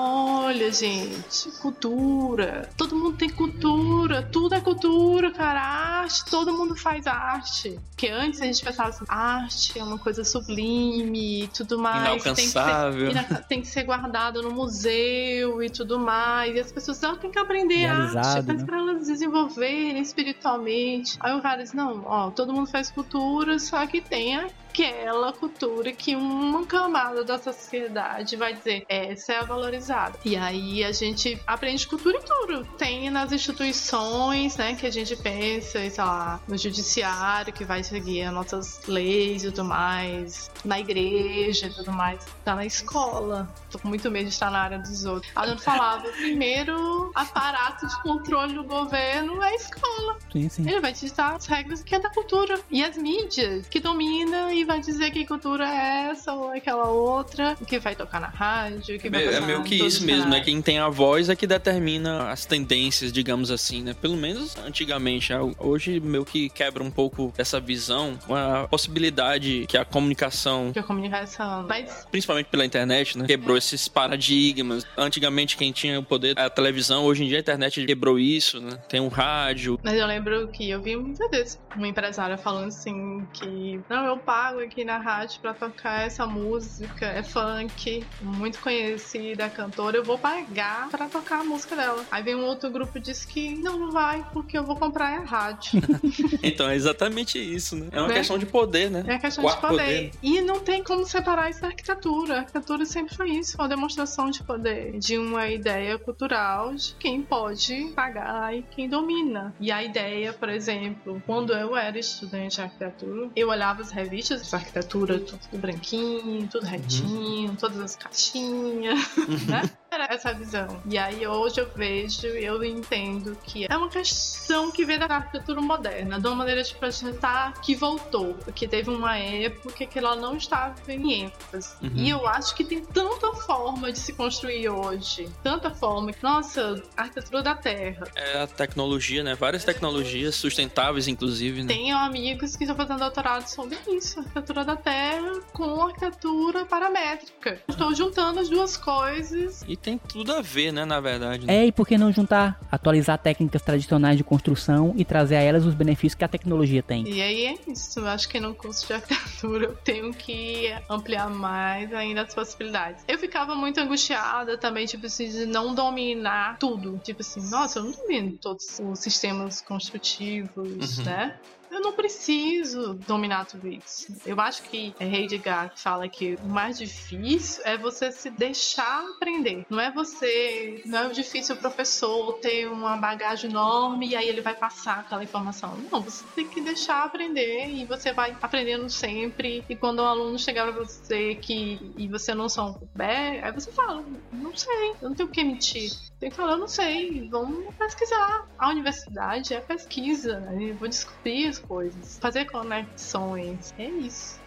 [0.45, 2.69] olha, gente, cultura.
[2.77, 5.61] Todo mundo tem cultura, tudo é cultura, cara.
[5.61, 7.79] Arte, todo mundo faz arte.
[7.91, 12.23] Porque antes a gente pensava assim, arte é uma coisa sublime e tudo mais.
[12.23, 13.45] Tem que ser- Inalcançável.
[13.49, 16.55] tem que ser guardado no museu e tudo mais.
[16.57, 18.67] E as pessoas elas têm que aprender arte Idealizado, mas né?
[18.67, 21.17] pra elas desenvolverem espiritualmente.
[21.21, 24.37] Aí o cara diz: não, ó, todo mundo faz cultura, só que tem
[24.73, 30.19] aquela cultura que uma camada da sociedade vai dizer essa é a valorizada.
[30.25, 32.65] E aí a gente aprende cultura em tudo.
[32.79, 38.23] Tem nas instituições, né, que a gente pensa, sei lá, no judiciário que vai seguir
[38.23, 43.53] as nossas leis e tudo mais, na igreja e tudo mais, tá na escola.
[43.71, 45.31] Tô com muito medo de estar na área dos outros.
[45.37, 50.17] A gente falava, o primeiro aparato de controle do governo é a escola.
[50.33, 50.69] Sim, sim.
[50.69, 52.59] Ele vai te ditar as regras que é da cultura.
[52.71, 57.57] E as mídias que dominam e vai dizer que cultura é essa ou aquela outra,
[57.67, 60.41] que vai tocar na rádio, que vai É passar meio que isso mesmo, né?
[60.41, 63.95] Quem tem a voz é que determina as tendências, digamos assim, né?
[64.01, 65.33] Pelo menos antigamente.
[65.33, 65.39] né?
[65.59, 70.83] Hoje meio que quebra um pouco dessa visão, a possibilidade que a comunicação, Que a
[70.83, 71.67] comunicação.
[71.69, 73.27] Mas principalmente pela internet, né?
[73.27, 74.87] Quebrou esses paradigmas.
[74.97, 78.61] Antigamente quem tinha o poder era a televisão, hoje em dia a internet quebrou isso,
[78.61, 78.79] né?
[78.89, 79.79] Tem um rádio.
[79.83, 84.17] Mas eu lembro que eu vi muitas vezes uma empresária falando assim que não, eu
[84.19, 90.05] pago pago aqui na rádio pra tocar essa música, é funk, muito conhecida, cantora, eu
[90.05, 92.05] vou pagar pra tocar a música dela.
[92.11, 95.21] Aí vem um outro grupo e diz que não, não vai, porque eu vou comprar
[95.21, 95.81] a rádio.
[96.43, 97.89] então é exatamente isso, né?
[97.91, 98.15] É uma né?
[98.15, 99.05] questão de poder, né?
[99.07, 100.11] É questão Quarto de poder.
[100.11, 100.11] poder.
[100.23, 102.35] E não tem como separar isso da arquitetura.
[102.35, 107.23] A arquitetura sempre foi isso, uma demonstração de poder, de uma ideia cultural de quem
[107.23, 109.55] pode pagar e quem domina.
[109.59, 114.42] E a ideia, por exemplo, quando eu era estudante de arquitetura, eu olhava as revistas
[114.49, 117.57] de arquitetura, tudo branquinho, tudo retinho, uhum.
[117.57, 119.01] todas as caixinhas,
[119.49, 119.71] né?
[119.93, 120.83] Era essa visão.
[120.87, 125.61] E aí hoje eu vejo, eu entendo que é uma questão que vem da arquitetura
[125.61, 130.35] moderna, de uma maneira de projetar que voltou, porque teve uma época que ela não
[130.39, 131.75] estava em ênfase.
[131.83, 131.93] Uhum.
[131.95, 136.11] E eu acho que tem tanta forma de se construir hoje, tanta forma.
[136.23, 138.09] Nossa, arquitetura da terra.
[138.15, 139.35] É a tecnologia, né?
[139.35, 141.65] Várias tecnologias sustentáveis, inclusive.
[141.65, 141.69] Né?
[141.69, 147.61] Tenho amigos que estão fazendo doutorado sobre isso, arquitetura da terra com arquitetura paramétrica.
[147.69, 149.63] Estou juntando as duas coisas.
[149.69, 151.47] E tem tudo a ver, né, na verdade.
[151.47, 151.59] Né?
[151.59, 155.67] É, e por que não juntar, atualizar técnicas tradicionais de construção e trazer a elas
[155.67, 157.07] os benefícios que a tecnologia tem?
[157.09, 158.01] E aí é isso.
[158.01, 163.05] Eu acho que no curso de arquitetura eu tenho que ampliar mais ainda as possibilidades.
[163.09, 167.01] Eu ficava muito angustiada também, tipo assim, de não dominar tudo.
[167.03, 171.05] Tipo assim, nossa, eu não domino todos os sistemas construtivos, uhum.
[171.05, 171.37] né?
[171.73, 174.15] Eu não preciso dominar tudo isso.
[174.27, 179.03] Eu acho que é Heidegger que fala que o mais difícil é você se deixar
[179.11, 179.65] aprender.
[179.71, 184.43] Não é você, não é difícil o professor ter uma bagagem enorme e aí ele
[184.43, 185.75] vai passar aquela informação.
[185.91, 189.65] Não, você tem que deixar aprender e você vai aprendendo sempre.
[189.67, 194.05] E quando um aluno chegar pra você que e você não souber, aí você fala,
[194.31, 196.12] não sei, eu não tenho o que mentir.
[196.23, 198.47] Tem que falar, eu não sei, vamos pesquisar.
[198.57, 200.71] A universidade é pesquisa, né?
[200.71, 203.75] Eu vou descobrir as coisas, fazer conexões.
[203.77, 204.41] É isso.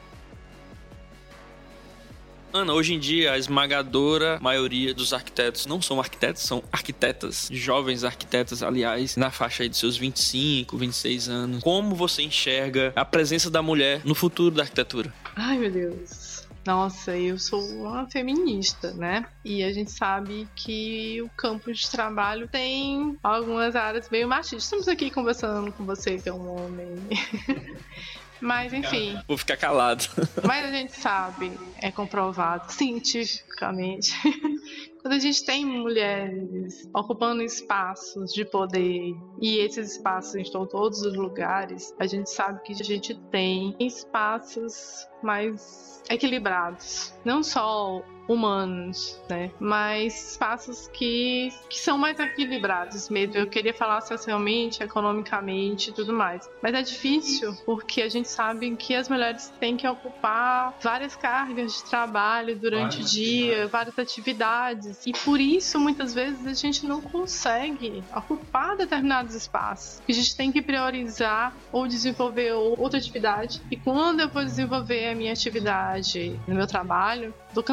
[2.53, 8.05] Ana, hoje em dia a esmagadora maioria dos arquitetos não são arquitetos, são arquitetas, jovens
[8.05, 11.61] arquitetas, aliás, na faixa aí de seus 25, 26 anos.
[11.61, 15.13] Como você enxerga a presença da mulher no futuro da arquitetura?
[15.35, 16.24] Ai, meu Deus.
[16.65, 19.23] Nossa, eu sou uma feminista, né?
[19.43, 24.63] E a gente sabe que o campo de trabalho tem algumas áreas meio machistas.
[24.63, 27.07] Estamos aqui conversando com você, que é um homem.
[28.39, 29.17] Mas enfim.
[29.27, 30.05] Vou ficar calado.
[30.43, 34.13] Mas a gente sabe, é comprovado cientificamente.
[35.01, 41.03] Quando a gente tem mulheres ocupando espaços de poder e esses espaços estão em todos
[41.03, 47.13] os lugares, a gente sabe que a gente tem espaços mais equilibrados.
[47.23, 49.51] Não só humanos, né?
[49.59, 53.35] Mas espaços que, que são mais equilibrados mesmo.
[53.35, 56.49] Eu queria falar socialmente, economicamente e tudo mais.
[56.61, 61.77] Mas é difícil porque a gente sabe que as mulheres têm que ocupar várias cargas
[61.77, 63.71] de trabalho durante várias o dia, atividades.
[63.71, 65.05] várias atividades.
[65.05, 70.01] E por isso, muitas vezes, a gente não consegue ocupar determinados espaços.
[70.07, 73.61] A gente tem que priorizar ou desenvolver outra atividade.
[73.69, 77.63] E quando eu vou desenvolver a minha atividade no meu trabalho, tô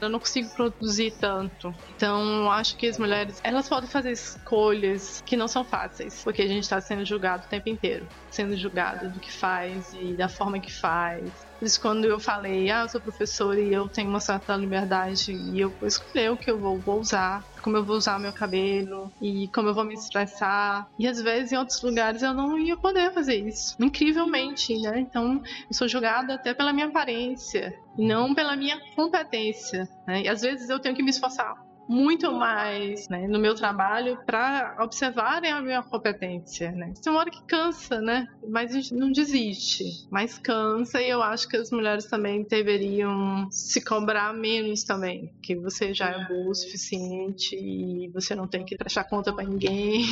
[0.00, 1.72] eu não consigo produzir tanto.
[1.90, 6.46] Então, acho que as mulheres, elas podem fazer escolhas que não são fáceis, porque a
[6.46, 10.60] gente está sendo julgado o tempo inteiro, sendo julgado do que faz e da forma
[10.60, 11.46] que faz.
[11.58, 15.32] Por isso, quando eu falei, ah, eu sou professora e eu tenho uma certa liberdade
[15.32, 18.32] e eu vou escolher o que eu vou, vou usar, como eu vou usar meu
[18.32, 20.88] cabelo e como eu vou me expressar.
[20.98, 23.76] E às vezes em outros lugares eu não ia poder fazer isso.
[23.78, 24.98] Incrivelmente, né?
[24.98, 29.88] Então, eu sou julgada até pela minha aparência não pela minha competência.
[30.06, 30.22] Né?
[30.22, 34.76] E às vezes eu tenho que me esforçar muito mais né, no meu trabalho para
[34.80, 36.92] observarem a minha competência, né?
[37.02, 38.26] Tem uma hora que cansa, né?
[38.46, 43.50] Mas a gente não desiste, mas cansa e eu acho que as mulheres também deveriam
[43.50, 48.64] se cobrar menos também, que você já é boa o suficiente e você não tem
[48.64, 50.02] que prestar conta para ninguém.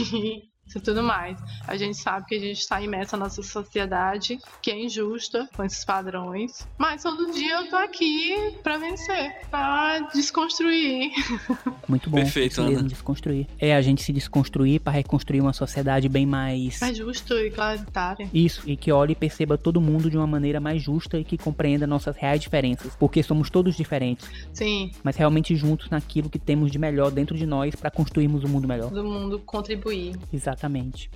[0.75, 1.39] E tudo mais.
[1.67, 5.85] A gente sabe que a gente está imersa nessa sociedade que é injusta com esses
[5.85, 11.13] padrões, mas todo dia eu tô aqui para vencer, para desconstruir.
[11.89, 12.17] Muito bom.
[12.17, 12.83] Perfeito, Ana.
[12.83, 13.47] desconstruir.
[13.59, 18.29] É a gente se desconstruir para reconstruir uma sociedade bem mais mais justa e claritária.
[18.33, 21.39] Isso, e que olhe e perceba todo mundo de uma maneira mais justa e que
[21.39, 24.29] compreenda nossas reais diferenças, porque somos todos diferentes.
[24.53, 24.91] Sim.
[25.03, 28.67] Mas realmente juntos naquilo que temos de melhor dentro de nós para construirmos um mundo
[28.69, 28.91] melhor.
[28.91, 30.17] Do mundo contribuir.
[30.33, 30.56] Exato.
[30.57, 31.11] Exatamente.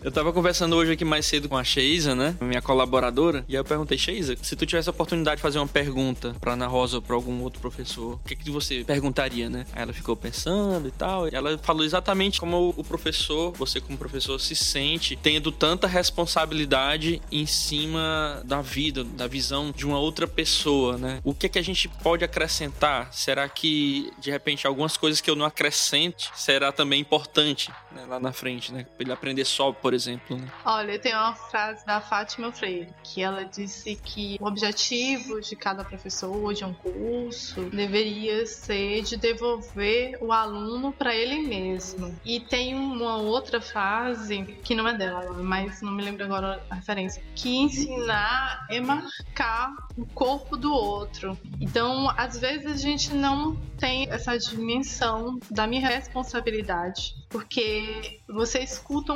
[0.00, 2.36] Eu tava conversando hoje aqui mais cedo com a Sheisa, né?
[2.40, 3.44] Minha colaboradora.
[3.48, 6.52] E aí eu perguntei, Sheisa, se tu tivesse a oportunidade de fazer uma pergunta pra
[6.52, 9.66] Ana Rosa ou pra algum outro professor, o que, que você perguntaria, né?
[9.72, 11.26] Aí ela ficou pensando e tal.
[11.26, 17.20] E ela falou exatamente como o professor, você como professor, se sente tendo tanta responsabilidade
[17.32, 21.20] em cima da vida, da visão de uma outra pessoa, né?
[21.24, 23.12] O que é que a gente pode acrescentar?
[23.12, 28.20] Será que, de repente, algumas coisas que eu não acrescente será também importante né, lá
[28.20, 28.84] na frente, né?
[28.84, 30.48] Pra ele aprender só, por exemplo, né?
[30.64, 35.84] Olha, tem uma frase da Fátima Freire, que ela disse que o objetivo de cada
[35.84, 42.14] professor de um curso deveria ser de devolver o aluno para ele mesmo.
[42.24, 46.76] E tem uma outra frase, que não é dela, mas não me lembro agora a
[46.76, 51.38] referência, que ensinar é marcar o corpo do outro.
[51.60, 59.12] Então, às vezes a gente não tem essa dimensão da minha responsabilidade, porque você escuta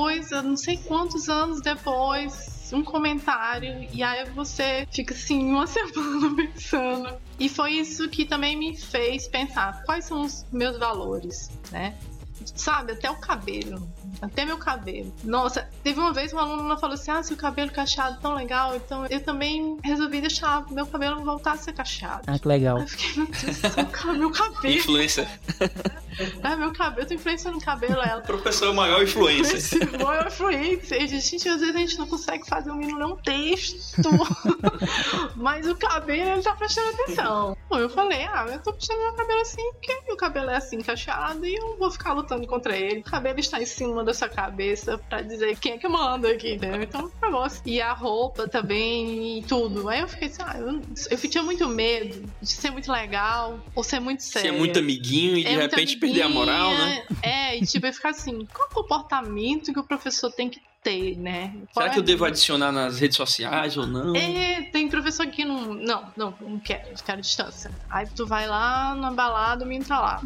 [0.00, 5.66] uma coisa, não sei quantos anos depois, um comentário, e aí você fica assim uma
[5.68, 7.20] semana pensando.
[7.38, 11.98] E foi isso que também me fez pensar quais são os meus valores, né?
[12.54, 13.86] Sabe, até o cabelo.
[14.20, 15.12] Até meu cabelo.
[15.24, 18.34] Nossa, teve uma vez uma aluna falou assim: Ah, se o cabelo cacheado é tão
[18.34, 22.22] legal, então eu também resolvi deixar meu cabelo voltar a ser cacheado.
[22.26, 22.76] Ah, que legal.
[22.76, 24.74] Aí eu fiquei, meu Deus, meu cabelo.
[24.74, 25.28] Influência.
[26.42, 28.00] Ah, meu cabelo, eu tô influenciando o cabelo.
[28.02, 29.86] Ela, Professor maior influência.
[29.98, 31.06] Boa influência.
[31.06, 34.10] Gente, às vezes a gente não consegue fazer o menino ler um texto.
[35.36, 37.56] Mas o cabelo, ele tá prestando atenção.
[37.68, 40.80] Bom, eu falei, ah, eu tô puxando meu cabelo assim porque meu cabelo é assim
[40.80, 43.00] cacheado e eu vou ficar lutando contra ele.
[43.00, 46.54] O cabelo está em cima da sua cabeça pra dizer quem é que manda aqui,
[46.54, 46.82] entendeu?
[46.82, 47.62] Então, negócio.
[47.64, 49.88] E a roupa também e tudo.
[49.88, 50.80] Aí eu fiquei assim, ah, eu,
[51.10, 54.58] eu tinha muito medo de ser muito legal ou ser muito Ser sério.
[54.58, 57.04] muito amiguinho e de É muita repente perder a moral, né?
[57.22, 61.16] É, e tipo, eu ficar assim, qual o comportamento que o professor tem que ter,
[61.16, 61.52] né?
[61.72, 64.14] Qual Será é- que eu devo adicionar nas redes sociais ou não?
[64.16, 65.74] É, tem professor que não.
[65.74, 67.70] Não, não, não quero, quero distância.
[67.88, 70.22] Aí tu vai lá na balada, menino tá lá.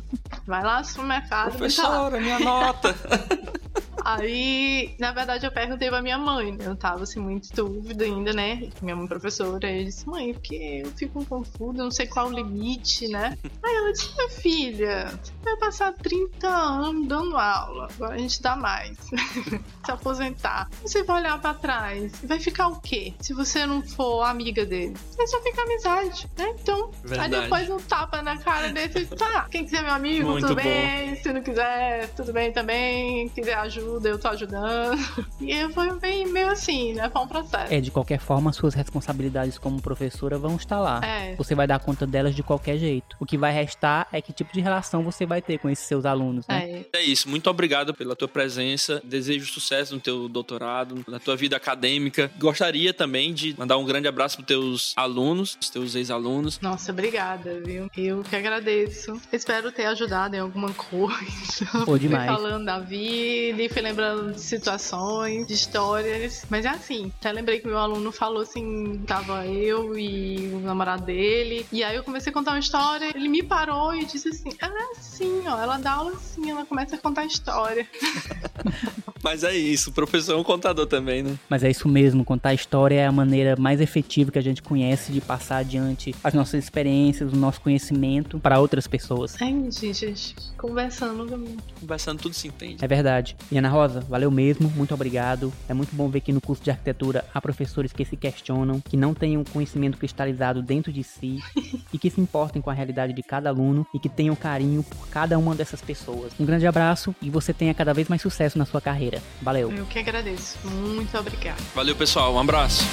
[0.47, 1.89] Vai lá no supermercado, o menino tá lá.
[1.89, 2.95] Professora, minha nota.
[4.05, 6.67] Aí, na verdade, eu perguntei pra minha mãe, né?
[6.67, 8.69] Eu tava assim, muito dúvida ainda, né?
[8.83, 13.09] Minha mãe professora, eu disse, mãe, porque eu fico confusa, não sei qual o limite,
[13.09, 13.37] né?
[13.65, 18.41] Aí ela disse, minha filha, você vai passar 30 anos dando aula, agora a gente
[18.43, 18.97] dá mais.
[19.85, 20.69] Se aposentar.
[20.83, 23.15] Você vai olhar pra trás, vai ficar o quê?
[23.21, 24.95] Se você não for amiga dele?
[25.11, 26.55] Você só fica amizade, né?
[26.61, 27.35] Então, Verdade.
[27.35, 30.63] aí depois um tapa na cara dele, tá, quem quiser meu amigo, Muito tudo bom.
[30.63, 34.95] bem, se não quiser, tudo bem também, quiser ajuda, eu tô ajudando.
[35.41, 37.11] E foi bem meio assim, né?
[37.11, 37.73] Foi um processo.
[37.73, 41.01] É, de qualquer forma, suas responsabilidades como professora vão estar lá.
[41.05, 41.35] É.
[41.37, 43.17] Você vai dar conta delas de qualquer jeito.
[43.21, 46.07] O que vai restar é que tipo de relação você vai ter com esses seus
[46.07, 46.85] alunos, né?
[46.93, 46.99] É.
[46.99, 49.03] É isso, muito obrigado pela tua presença.
[49.05, 52.31] Desejo sucesso no teu doutorado, na tua vida acadêmica.
[52.39, 56.59] Gostaria também de mandar um grande abraço para teus alunos, os teus ex-alunos.
[56.61, 57.89] Nossa, obrigada, viu?
[57.97, 59.21] Eu que agradeço.
[59.33, 61.85] Espero ter ajudado em alguma coisa.
[61.85, 62.27] Pô, demais.
[62.27, 66.45] Falando da vida e fui lembrando de situações, de histórias.
[66.49, 71.05] Mas é assim, até lembrei que meu aluno falou assim: tava eu e o namorado
[71.05, 71.67] dele.
[71.71, 73.13] E aí eu comecei a contar uma história.
[73.15, 75.61] Ele me parou e disse assim: ela é assim, ó.
[75.61, 77.87] Ela dá aula assim, ela começa a contar a história.
[79.25, 81.39] Mas é isso, o professor é um contador também, né?
[81.49, 84.61] Mas é isso mesmo, contar a história é a maneira mais efetiva que a gente
[84.61, 89.35] conhece de passar adiante as nossas experiências, o nosso conhecimento para outras pessoas.
[89.41, 91.57] Ai, gente, gente, conversando comigo.
[91.81, 92.85] Conversando tudo se entende.
[92.85, 93.35] É verdade.
[93.51, 95.53] E Ana Rosa, valeu mesmo, muito obrigado.
[95.69, 98.97] É muito bom ver que no curso de arquitetura há professores que se questionam, que
[98.97, 101.41] não têm um conhecimento cristalizado dentro de si
[101.93, 105.09] e que se importem com a realidade de cada aluno e que tenham carinho por
[105.09, 106.33] cada uma dessas pessoas.
[106.39, 109.21] Um grande abraço e você tenha cada vez mais sucesso na sua carreira.
[109.43, 109.73] Valeu.
[109.73, 110.57] Eu que agradeço.
[110.65, 111.61] Muito obrigada.
[111.75, 112.33] Valeu, pessoal.
[112.33, 112.85] Um abraço.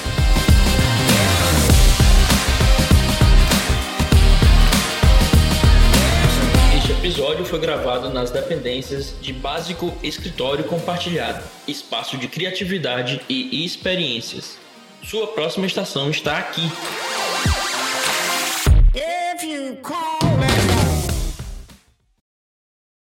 [7.02, 14.56] Episódio foi gravado nas dependências de Básico Escritório Compartilhado, espaço de criatividade e experiências.
[15.02, 16.62] Sua próxima estação está aqui.